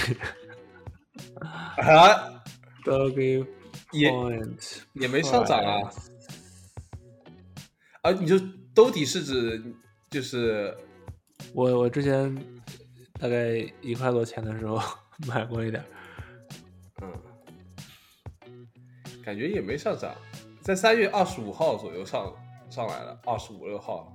[1.41, 2.43] 啊
[2.85, 3.47] ，，doggy
[3.91, 5.91] point 也没上涨啊。
[8.03, 8.37] 啊，你就
[8.75, 9.63] 兜底是指
[10.11, 10.77] 就是
[11.55, 12.37] 我我之前
[13.21, 14.81] 大概一块多钱的时候
[15.27, 15.85] 买过一点，
[17.01, 17.13] 嗯，
[19.25, 20.13] 感觉也没上涨，
[20.61, 22.33] 在三月二十五号左右上
[22.69, 24.13] 上来了，二十五六号。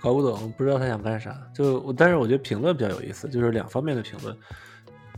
[0.00, 1.36] 搞不懂，不知道他想干啥。
[1.52, 4.36] 就我，但是我觉得评论比较有意思，就是两方面的评论。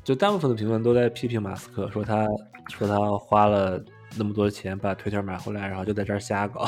[0.02, 2.26] 就大部分的评论都在批评马斯克，说他
[2.70, 3.78] 说他花了
[4.16, 6.66] 那么多钱把推特买回来，然后就在这儿瞎搞，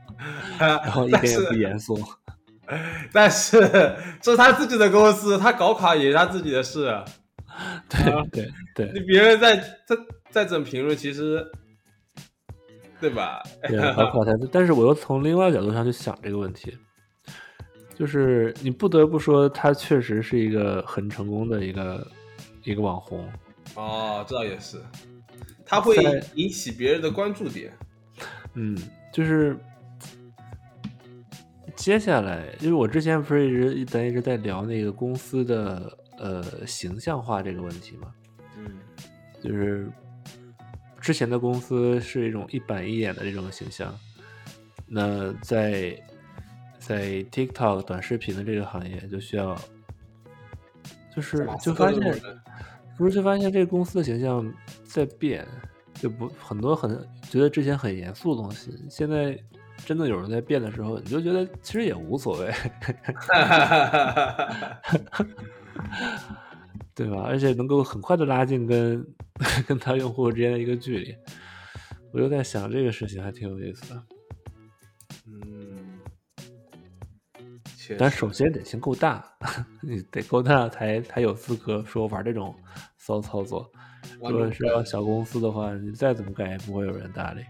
[0.58, 1.98] 然后一点也不严肃。
[3.12, 3.60] 但是
[4.20, 7.02] 这是他自己的公司，他搞垮也是他自己的事。
[7.90, 9.96] 对对对，你别人在在
[10.30, 11.44] 在整评论，其实
[12.98, 13.42] 对吧？
[13.68, 14.32] 对，搞垮他。
[14.50, 16.74] 但是我又从另外角度上去想这个问题，
[17.94, 22.06] 就是你不得不说，他确实是一个很成功的一个
[22.64, 23.28] 一个网红。
[23.74, 24.78] 哦，这倒也是，
[25.64, 25.96] 他会
[26.34, 27.72] 引起别人的关注点。
[28.54, 28.76] 嗯，
[29.12, 29.56] 就是。
[31.74, 38.12] 接下来，因为我之前不是一直咱一直在聊那个公司的呃形象化这个问题嘛，
[38.56, 38.78] 嗯，
[39.42, 39.90] 就是
[41.00, 43.98] 之前的公司是一种一板一眼的这种形象，
[44.86, 45.98] 那在
[46.78, 49.58] 在 TikTok 短视频的这个行业就需要，
[51.16, 52.00] 就是就发现
[52.96, 54.52] 不是就发现这个公司的形象
[54.84, 55.46] 在变，
[55.94, 56.90] 就不很多很
[57.30, 59.38] 觉得之前很严肃的东西，现在。
[59.84, 62.46] 真的有人在变的时候，你就觉得其实也无所谓，
[66.94, 67.24] 对吧？
[67.26, 69.04] 而且能够很快的拉近跟
[69.66, 71.12] 跟他用户之间的一个距离。
[72.12, 74.00] 我就在想这个事情还挺有意思的。
[75.26, 75.71] 嗯，
[77.98, 79.24] 但首先得先够大，
[79.82, 82.54] 你得够大才才有资格说玩这种
[82.96, 83.70] 骚操作。
[84.20, 87.42] 如果是要小公司的话，你再怎么改也不会有人搭理。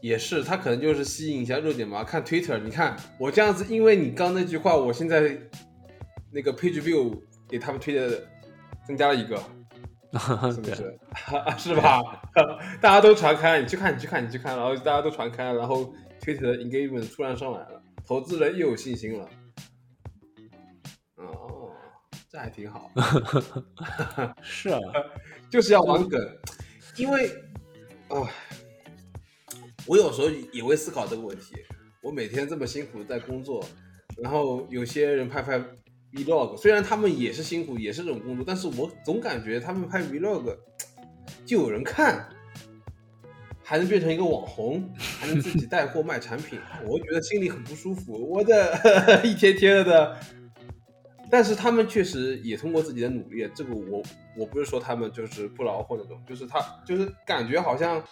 [0.00, 2.02] 也是，他可能就是吸引一下热点嘛。
[2.02, 5.36] 看 Twitter，你看我这样子，因为你刚那句话，我现在
[6.32, 8.26] 那个 Page View 给他们推的
[8.86, 9.36] 增加了一个，
[10.50, 10.98] 是不是？
[11.58, 12.02] 是吧？
[12.80, 19.28] 大家都传开，你去看，你去看，你去看，然后大家都传开，然后 Twitter 的 engagement 突然上来了，投资人又有信心了。
[21.16, 21.72] 哦，
[22.28, 22.90] 这还挺好。
[24.42, 24.80] 是啊，
[25.50, 26.38] 就是要玩梗，
[26.96, 27.28] 因为
[28.08, 28.28] 啊。
[29.86, 31.56] 我有时候也会思考这个问题。
[32.02, 33.64] 我每天这么辛苦在工作，
[34.18, 35.58] 然后有些人拍拍
[36.12, 40.54] vlog，虽然他们也是辛苦，也是这种工作，但是我总感觉他们拍 vlog
[41.46, 42.28] 就有人看，
[43.70, 48.28] 还能变成一个网红，还能自己带货卖产品，我觉得心里很不舒服。
[48.28, 50.18] 我的 一天天的，
[51.30, 54.02] 但是他们确实也通过自己的努力，这个我
[54.36, 58.02] 我不是说他们就是不劳而获那种，就是他就是感觉好像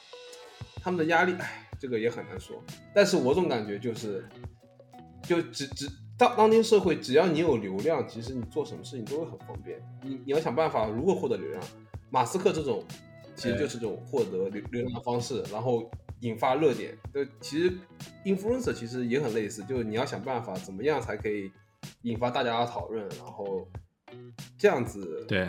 [0.81, 1.65] 他们的压力，哎。
[1.81, 2.61] 这个也很难说，
[2.93, 4.29] 但是我总感觉就是，
[5.23, 9.81] 就只只当当今社会，只要你有流量，其实你做什么事情都会很方便。
[10.03, 11.63] 你你要想办法如何获得流量，
[12.11, 12.85] 马斯克这种
[13.39, 15.89] 其实就是这种获得流流量的方式，然后
[16.21, 16.99] 引发热点。
[17.15, 17.73] 就，其实
[18.25, 21.51] influencer 其实也很类似，就是你要想办法怎么样才可以
[22.03, 23.67] 引发大家的讨论，然后
[24.59, 25.49] 这样子对，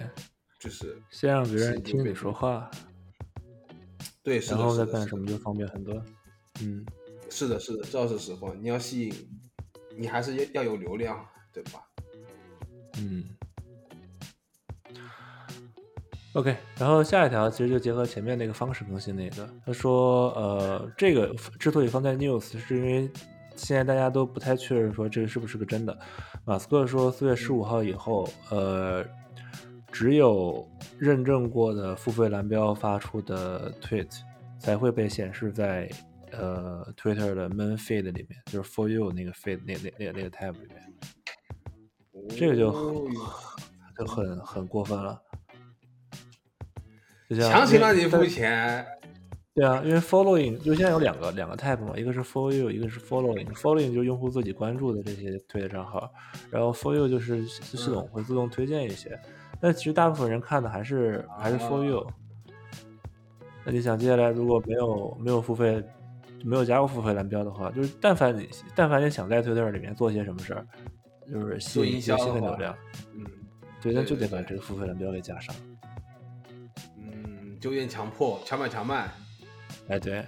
[0.60, 2.69] 就是先让别人听你说话，
[4.21, 5.99] 对，然后再干什么就方便很多。
[6.62, 6.86] 嗯，
[7.32, 8.54] 是的，是的，这是实话。
[8.62, 9.13] 你要吸引，
[9.97, 11.84] 你还是要要有流量，对吧？
[12.99, 13.23] 嗯。
[16.34, 23.10] OK，然后下一条其实就结合前面那个方式更新那个，他说，呃，这个之所以放在 News，是因为
[23.56, 25.98] 现在大家都不太确认说这个是不是个真的。
[26.46, 29.04] 马斯克说，四月十五号以后，呃，
[29.92, 34.10] 只有认证过的付费蓝标发出的 Tweet
[34.60, 35.89] 才会被显示在。
[36.32, 40.94] 呃，Twitter 的 Main Feed 里面，就是 For You 那个 Feed 那那那那个 Tab 里面，
[42.38, 42.72] 这个就
[43.98, 45.20] 就很很过分了。
[47.36, 48.86] 强行让你付钱。
[49.54, 53.46] 对啊，因为 Following 就现在有两个两个 type 嘛，一个是 For You，一个是 Following。
[53.54, 56.10] Following 就是用户自己关注的这些推的账号，
[56.50, 59.19] 然后 For You 就是系统会自动推荐一些。
[59.60, 62.08] 但其实大部分人看的还是还是 For You。
[63.65, 65.84] 那你想接下来如果没有没有付费？
[66.42, 70.65] 没有加过付费蓝标的话，就是但凡你但凡你想在推特里面做些什么事儿，
[71.30, 72.73] 就是吸引一些新的流量，
[73.13, 73.25] 嗯，
[73.82, 75.54] 对，那就得把这个付费蓝标给加上。
[75.67, 75.69] 嗯，
[77.60, 79.12] 就愿强迫强买强卖。
[79.87, 80.25] 哎，对。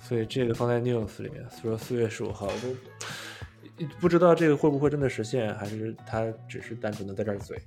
[0.00, 7.60] 所以这个放在 news 里面，说四月十五号，就不知道这个会不会真的实现，还是他只是单纯的在这儿嘴。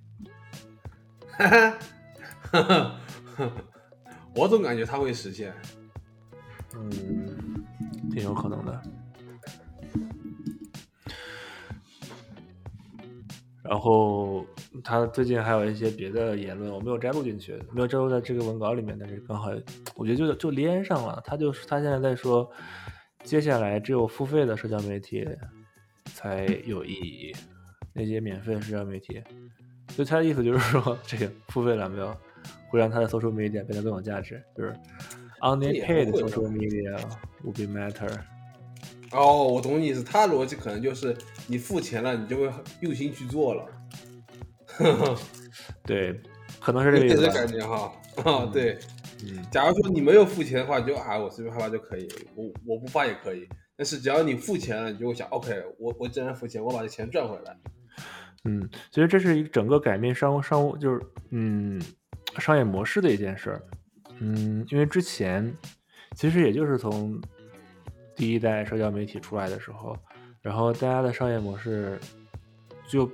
[1.30, 1.80] 哈哈，
[2.52, 3.00] 哈
[3.36, 3.52] 哈，
[4.36, 5.54] 我总感觉他会实现。
[6.74, 7.64] 嗯，
[8.12, 8.82] 挺有可能的。
[13.64, 14.46] 然后
[14.84, 19.52] 他最近还有一些别的言论，我没有摘录进去，没有摘录在这个文稿里面，但是刚好
[19.96, 21.22] 我觉得就就连上了。
[21.26, 22.50] 他就是他现在在说，
[23.24, 25.28] 接下来只有付费的社交媒体
[26.06, 27.36] 才有意义，
[27.94, 29.22] 那些免费的社交媒体，
[29.90, 32.16] 就他的意思就是说，这个付费了没有
[32.70, 34.74] 会让他的 social media 变得更有价值，就是
[35.42, 36.98] only paid social media
[37.44, 38.10] will be matter。
[39.12, 41.14] 哦，我懂你意思，他逻辑可能就是
[41.46, 42.50] 你付钱了，你就会
[42.80, 43.66] 用心去做了。
[45.86, 46.20] 对，
[46.60, 47.28] 可能是这个意思。
[47.30, 47.92] 感觉哈，
[48.24, 48.78] 啊，对，
[49.24, 53.48] 嗯，假如说你没有付钱的话，就啊，我随便发发就可以，我我不发也可以。
[53.76, 57.58] 但是只要你付钱了，你就会想，OK，我我既然付钱，我把这钱赚回来。
[58.46, 61.02] 嗯，其实这是一整个改变商商务，就是
[61.32, 61.82] 嗯
[62.38, 63.62] 商业模式的一件事儿。
[64.20, 65.56] 嗯，因为之前
[66.16, 67.22] 其实也就是从。
[68.14, 69.98] 第一代社交媒体出来的时候，
[70.42, 72.00] 然后大家的商业模式
[72.88, 73.10] 就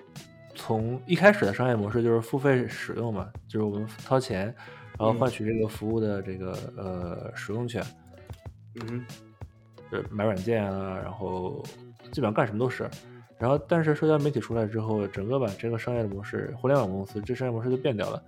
[0.57, 4.45] 从一开始的商业模式就是付费使用嘛，就是我们掏钱，
[4.99, 7.81] 然后换取这个服务的这个呃使用权。
[8.75, 9.05] 嗯，
[9.89, 11.63] 就买软件啊，然后
[12.11, 12.89] 基本上干什么都是。
[13.37, 18.21] 然后但是社交媒体出来之后，整个把这个商业模式，互联网公司这商业模式就变掉了，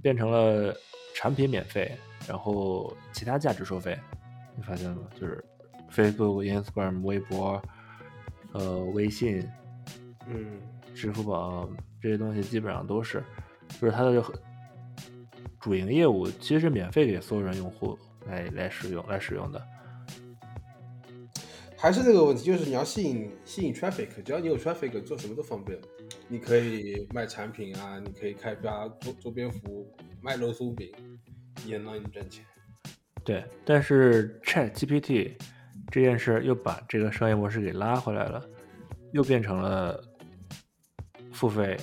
[0.00, 0.74] 变成了
[1.14, 1.90] 产品免费，
[2.26, 3.98] 然后其他价值收费。
[4.56, 5.02] 你发现了吗？
[5.20, 5.44] 就是。
[5.94, 7.62] Facebook、Instagram、微博、
[8.54, 9.46] 呃，微信，
[10.26, 10.58] 嗯，
[10.94, 11.68] 支付宝
[12.00, 13.22] 这些东西基本上都是，
[13.80, 14.22] 就是它的
[15.60, 19.62] 主营业务其实是免费给所有人用户来来使用来使用的。
[21.76, 25.78] 还是那个问题，就是你要吸引吸引 traffic，只要你有 traffic，做什么都方便。
[26.28, 30.92] 你可以卖产品啊，你可以开发周周边服务，卖肉松饼
[31.66, 32.44] 也能让你赚钱。
[33.24, 35.32] 对，但是 Chat GPT。
[35.90, 38.42] 这件事又把这个商业模式给拉回来了，
[39.12, 40.02] 又变成了
[41.32, 41.76] 付费，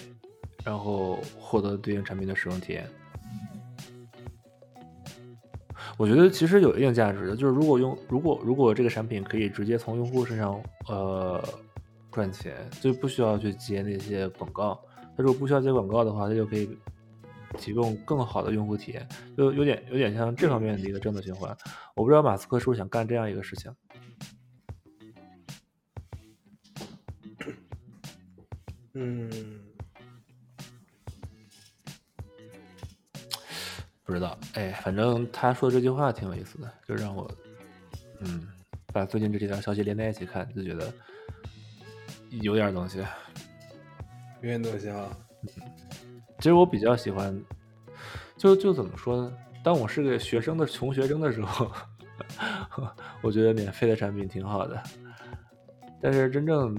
[0.64, 2.88] 然后获得对应产品的使用体验。
[5.98, 11.44] 我觉得其实有一定价值的，就是如果用如果如果这个产品可以直接从用户身上呃
[12.12, 14.80] 赚钱，就不需要去接那些广告。
[15.18, 16.78] 他如果不需要接广告的话，他就可以。
[17.58, 21.50] 提供更好的用户体验，就有点有点像这方面的一个正的循环。
[21.96, 23.72] 我不知道马斯克是不是想干这样一个事情。
[29.02, 29.30] 嗯，
[34.04, 34.38] 不知道。
[34.56, 37.32] 哎，反正他说的这句话挺有意思的，就让我
[38.20, 38.46] 嗯
[38.92, 40.94] 把最近这几条消息连在一起看，就觉得
[42.30, 43.00] 有点东西。
[44.42, 45.08] 有点东西啊。
[46.40, 47.34] 其实我比较喜欢，
[48.36, 49.38] 就就怎么说呢？
[49.64, 51.72] 当我是个学生的穷学生的时候，
[53.24, 54.84] 我觉得免费的产品挺好的。
[56.02, 56.76] 但是真正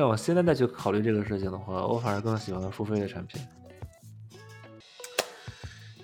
[0.00, 3.38] 让我现在再去考虑这个事情的话，我反而更喜欢付费的产品。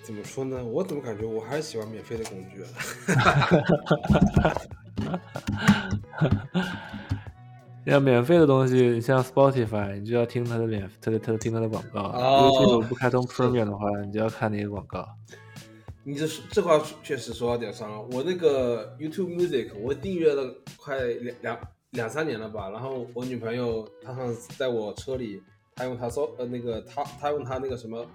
[0.03, 0.63] 怎么说呢？
[0.63, 2.63] 我怎么感觉我还是喜欢免费的工具？
[3.15, 3.49] 啊
[7.85, 12.01] 要免费的东西，像 Spotify，你就要听它的免，它的它的听它的广告。
[12.01, 12.51] 哦。
[12.61, 15.07] 如果不开通 Premium 的话，你就要看那些广告。
[16.03, 18.01] 你这这话确实说到点上了。
[18.11, 21.59] 我那个 YouTube Music，我订阅了快两两
[21.97, 22.69] 两三年了吧。
[22.69, 25.43] 然后我女朋友她上次在我车里，
[25.75, 28.05] 她用她搜呃那个她她用她那个什么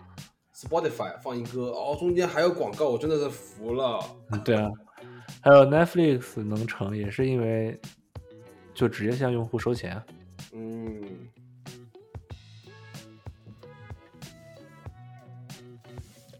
[0.54, 4.00] Spotify 放一歌，哦，中间还有广告，我真的是服了。
[4.42, 4.70] 对啊，
[5.42, 7.78] 还有 Netflix 能成，也是因为。
[8.74, 10.02] 就直接向用户收钱，
[10.54, 10.98] 嗯，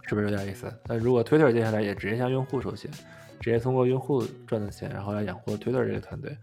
[0.05, 0.73] 是不是有点意思？
[0.87, 2.91] 那如果 Twitter 接下来也直接向用户收钱，
[3.39, 6.35] 直接通过用户赚的钱，然后来养活 Twitter 这个团队，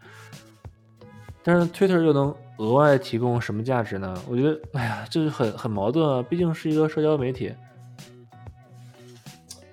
[1.52, 2.28] 但是 Twitter 又能
[2.58, 4.14] 额外提供什么价值呢？
[4.28, 6.22] 我觉得，哎呀，这是很很矛盾啊！
[6.22, 7.52] 毕竟是一个社交媒体，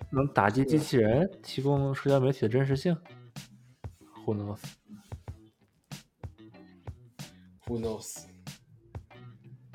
[0.09, 2.97] 能打击机器人，提供社交媒体的真实性
[4.24, 4.35] ，Who
[7.66, 8.24] knows？Who knows？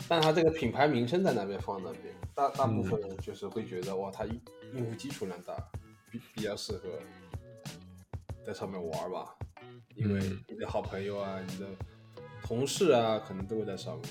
[0.07, 5.53] 但它这个品牌名称在那边放那边，大大部分人就是会觉得哇，它用户基础量大，
[6.09, 6.89] 比比较适合
[8.43, 9.35] 在上面玩吧。
[9.93, 11.67] 因为你的好朋友啊，你的
[12.43, 14.03] 同事啊，可能都会在上面，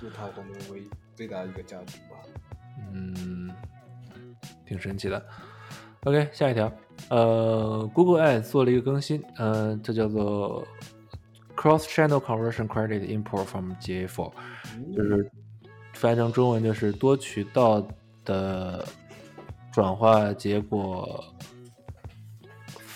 [0.00, 0.82] 就它可能为
[1.14, 2.16] 最大的一个价值吧。
[2.92, 3.50] 嗯，
[4.66, 5.24] 挺神奇的。
[6.04, 6.72] OK，下一条，
[7.10, 10.66] 呃，Google Ads 做了一个更新，呃，这叫做。
[11.54, 14.32] Cross-channel conversion credit import from GA4，
[14.96, 15.30] 就是
[15.92, 17.86] 翻译成中文就是多渠道
[18.24, 18.84] 的
[19.70, 21.22] 转化结果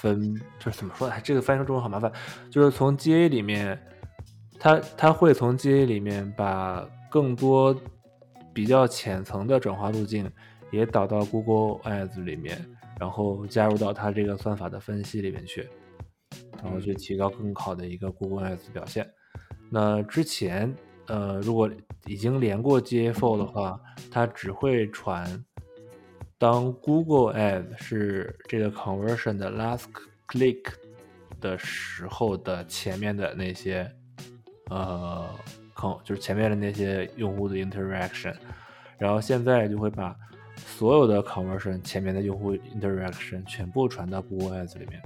[0.06, 1.14] 分，就是怎么说呢？
[1.22, 2.10] 这个翻译成中文好麻烦，
[2.50, 3.78] 就是从 GA 里面，
[4.58, 7.74] 它它会从 GA 里面把更多
[8.54, 10.30] 比较浅层的转化路径
[10.70, 12.64] 也导到 Google Ads 里面，
[13.00, 15.68] 然后加入到它这个算法的分析里面去，
[16.62, 19.08] 然后去提高更好的一个 Google Ads 表现。
[19.70, 20.74] 那之前，
[21.06, 21.70] 呃，如果
[22.06, 23.80] 已经连过 GA4 的话，
[24.10, 25.44] 它只会传
[26.38, 29.84] 当 Google Ads 是这个 conversion 的 last
[30.28, 30.64] click
[31.40, 33.90] 的时候的前面的那些，
[34.70, 35.28] 呃，
[35.74, 38.34] 坑就是前面的那些用户的 interaction，
[38.98, 40.16] 然后现在就会把
[40.56, 45.02] 所有的 conversion 前面的用户 interaction 全部传到 Google Ads 里面，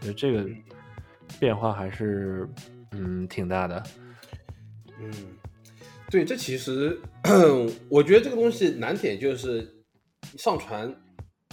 [0.00, 0.48] 所以这个
[1.38, 2.48] 变化还是。
[2.92, 3.80] 嗯，挺大的。
[5.00, 5.12] 嗯，
[6.10, 7.00] 对，这其实
[7.88, 9.72] 我觉得这个东西难点就是
[10.36, 10.94] 上传，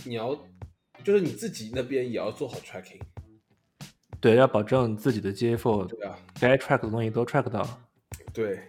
[0.03, 0.35] 你要
[1.03, 2.99] 就是你自己那边也要做好 tracking。
[4.19, 7.65] 对，要保证自己的 GA4 对啊，该 track 的东西都 track 到。
[8.33, 8.59] 对，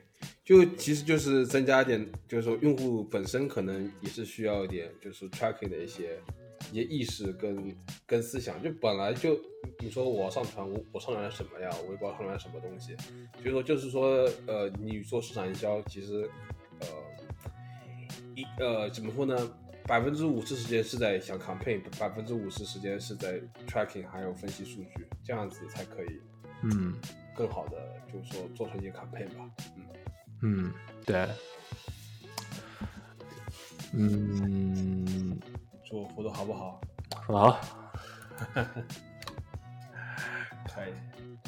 [0.44, 6.18] 就其实就是增加一点，就是说用户本身可能也是需要一点，就是 tracking 的一些。
[6.72, 9.38] 一些意识跟跟思想，就本来就
[9.78, 11.70] 你说我上传我我上传了什么呀？
[11.86, 12.94] 我也不知道上传什么东西。
[13.40, 16.28] 所以说就是说，呃，你做市场营销，其实
[16.80, 16.86] 呃
[18.34, 19.34] 一呃怎么说呢？
[19.88, 26.20] 百分之五十时间是在想 campaign，百分之五十时间是在 tracking，还有分析数据，这样子才可以，
[26.62, 26.94] 嗯，
[27.34, 29.50] 更好的就是说做成一个 campaign 吧。
[29.76, 29.84] 嗯
[30.42, 30.72] 嗯，
[31.06, 31.26] 对，
[33.94, 35.40] 嗯。
[35.84, 36.80] 说活动好不好？
[37.26, 37.58] 好，
[40.68, 40.92] 可以。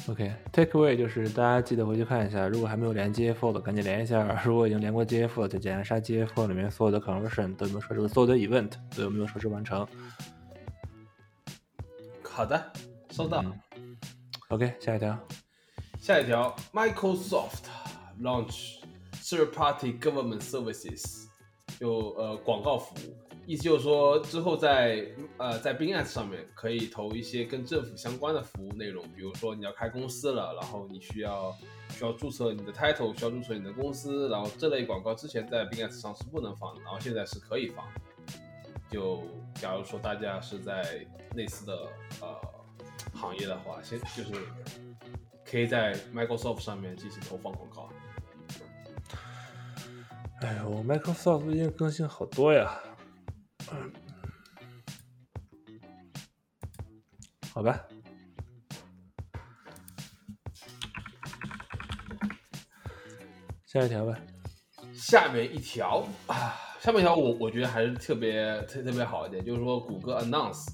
[0.07, 4.41] OK，take away 就是大家记得回去看一下，如果还没有连 GA4 的，赶紧连一下。
[4.43, 9.87] 如果已经连过 GA4 就检查下 GA4 里面所有的 conversion 都有没有设置，所有的 event 都有没有设置完成。
[12.23, 12.71] 好的，
[13.11, 13.43] 收到。
[14.49, 15.17] OK，下一条。
[15.99, 17.65] 下一条，Microsoft
[18.19, 18.79] launch
[19.21, 21.27] third-party government services，
[21.79, 23.15] 有呃广告服务。
[23.51, 31.53] 意思就是说，之后在呃在 Bing Ads 上面可以投一些跟政府相关的服务内容，比如说你要开公司了，然后你需要
[31.89, 37.85] 需要注册你的 title，需要注册你的公司，然后这类广告之前在 Bing Ads 上是不能放的，然后现在是可以放。
[38.89, 39.21] 就
[39.55, 41.73] 假如说大家是在类似的
[42.21, 42.27] 呃
[43.13, 44.31] 行业的话，先就是
[45.43, 47.89] 可以在 Microsoft 上面进行投放广告。
[50.39, 52.79] 哎呦，Microsoft 最近更新好多呀。
[57.53, 57.85] 好吧，
[63.65, 64.17] 下一条吧。
[64.93, 70.65] 下面一条啊，下面一条我我觉得还是特别特特别好一点，就是说谷歌 announce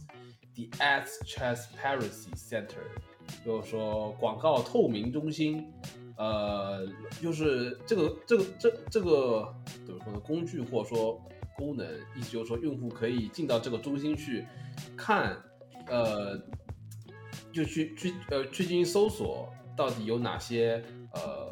[0.53, 2.83] the Ads Transparency Center，
[3.43, 5.73] 就是说广告透明中心。
[6.17, 6.87] 呃，
[7.21, 9.53] 就是这个这个这这个
[9.85, 10.19] 怎么说呢？
[10.19, 11.19] 工具或者说。
[11.57, 11.85] 功能
[12.15, 14.45] 意思就是说，用户可以进到这个中心去
[14.95, 15.35] 看，
[15.87, 16.39] 呃，
[17.51, 20.83] 就去去呃去进行搜索，到底有哪些
[21.13, 21.51] 呃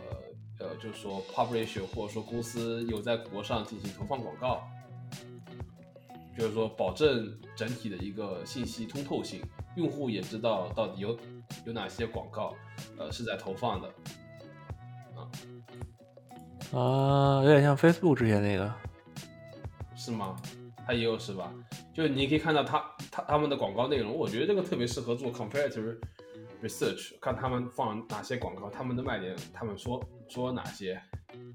[0.59, 4.63] 呃，就是说 publish 或者说公司有在国上进行投放广告，
[6.37, 9.41] 就是说保证整体的一个信息通透性，
[9.75, 11.17] 用户也知道到底有
[11.65, 12.53] 有哪些广告
[12.97, 13.87] 呃是在投放的，
[15.15, 18.71] 啊啊，有点像 Facebook 之前那个。
[20.05, 20.35] 是吗？
[20.85, 21.51] 它也有是吧？
[21.91, 22.79] 就你可以看到他
[23.11, 25.97] 他他们的广告内容，我觉得这个特别适合做 comparative
[26.61, 31.01] research，看他们放哪些广告，他们的卖点，他们说说哪些。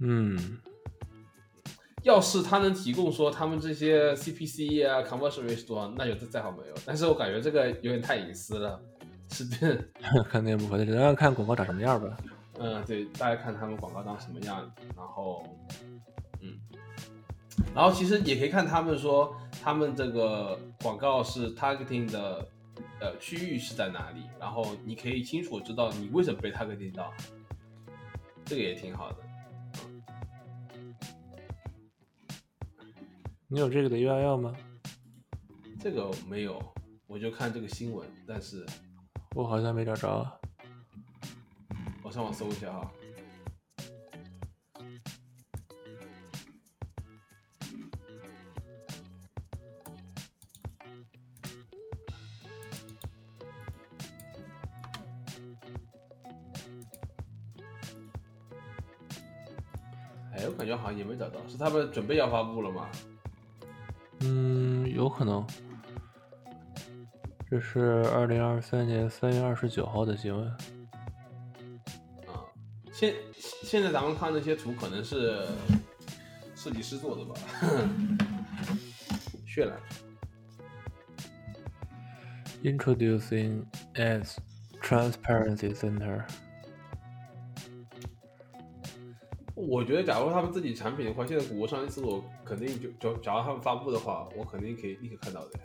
[0.01, 0.59] 嗯，
[2.03, 6.75] 要是他能提供说他们这些 CPC 啊，conversion rate 多少，那就再好没有。
[6.85, 8.83] 但是我感觉这个有点太隐私了，
[9.31, 9.85] 是的。
[10.29, 12.17] 肯定不会，只能看广告长什么样吧。
[12.59, 15.47] 嗯，对，大家看他们广告长什么样，然后，
[15.85, 16.00] 嗯。
[17.75, 22.49] 然后其实也可以看他们说，他们这个广告是 targeting 的，
[23.01, 27.13] 呃，区域是在哪里，然后你可以清楚知道你为什么被 targeting 到，
[28.45, 29.19] 这个也挺好的。
[33.47, 34.55] 你有这个的 URL 吗？
[35.81, 36.63] 这个没有，
[37.07, 38.65] 我就看这个新闻，但是
[39.35, 40.39] 我好像没找着啊，
[42.03, 42.91] 我上网搜一下哈。
[60.61, 62.87] 感觉好像也没找到，是他们准备要发布了吗？
[64.21, 65.43] 嗯，有可能。
[67.49, 70.47] 这是二零二三年三月二十九号的新闻。
[72.27, 72.45] 啊，
[72.93, 73.15] 现
[73.63, 75.47] 现在咱们看那些图，可能是
[76.55, 77.35] 设计师做的吧？
[79.49, 79.81] 渲染。
[82.63, 84.37] Introducing as
[84.83, 86.27] Transparency Center。
[89.69, 95.61] 我觉得，假如他们自己产品的话，现在谷歌上一次我肯定就就，假如他们发布的话，我肯定可以立刻看到的。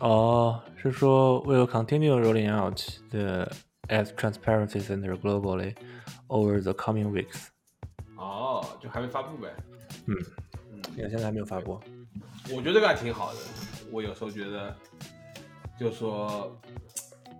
[0.00, 3.50] 哦，是说 will continue rolling out the
[3.88, 5.74] as Transparency Center globally
[6.28, 7.48] over the coming weeks。
[8.16, 9.52] 哦，就还没发布呗。
[10.06, 10.16] 嗯
[10.72, 11.80] 嗯，现在还没有发布。
[12.50, 13.40] 我觉得这个还挺好的。
[13.90, 14.76] 我有时候觉得，
[15.78, 16.56] 就说，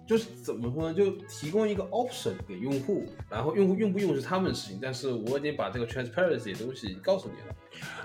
[0.09, 7.55] 就是怎么说呢，就提供一个 option 给用户，然后用户用不用是他们的事情，但是我已经把这个 transparency 的东西告诉你了。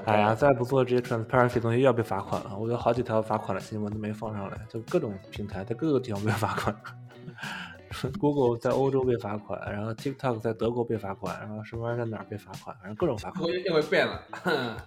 [0.04, 2.58] 哎呀，再不做这些 transparency 东西又要被罚款了。
[2.58, 6.76] 我有好几条罚款的新闻都没放上来，就各种平台在各个地方被罚款。
[8.20, 13.46] Google 在欧洲被罚款，然后 TikTok 在德国被罚款，然后什么玩意儿在哪儿被罚款，反正各种罚款。
[13.46, 14.22] 因为因为变了。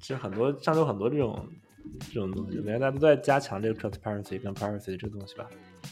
[0.00, 1.46] 其实很多上周很多这种
[2.00, 5.48] 这种东西，原来大家都在加强这个 transparency 跟 privacy 这个东西吧。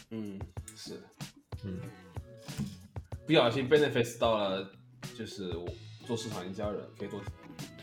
[0.09, 0.39] 嗯，
[0.75, 0.99] 是，
[1.63, 1.79] 嗯，
[3.25, 4.69] 不小心 benefits 到了，
[5.17, 5.67] 就是我
[6.05, 7.21] 做市场营销人可以做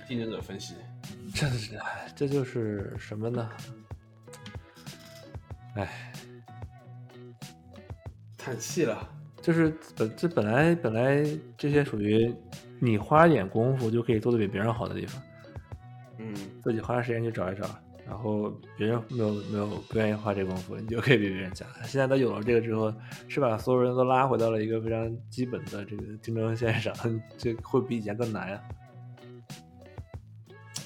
[0.07, 0.75] 竞争者分析。
[1.35, 1.79] 这是
[2.15, 3.51] 这就是什么呢？
[5.75, 6.13] 哎，
[8.37, 9.09] 叹气了。
[9.41, 11.25] 就是本这本来本来
[11.57, 12.35] 这些属于
[12.81, 15.23] 你花点功夫就可以做的比别人好的地方，
[16.19, 17.67] 嗯，自己花点时间去找一找，
[18.09, 21.69] 然后别人没有没有不愿意花这功夫，你就可以比别人强。
[21.85, 22.93] 现在他有了这个之后，
[23.29, 26.95] 是把所有人都拉回到了一个非常基本的这个竞争线上，
[27.37, 28.63] 这会比以前更难啊、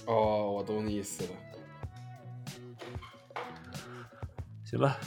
[0.07, 1.31] 哦，我懂你意思了。
[4.64, 4.99] 行吧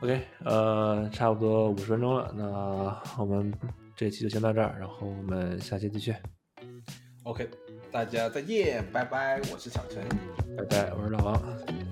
[0.00, 3.52] ，OK，呃，差不多五十分钟了，那我们
[3.96, 6.14] 这期就先到这儿，然后我们下期继续
[7.24, 7.48] ，OK，
[7.92, 10.02] 大家再见，拜拜，我是小陈。
[10.56, 11.91] 拜拜，我是老王。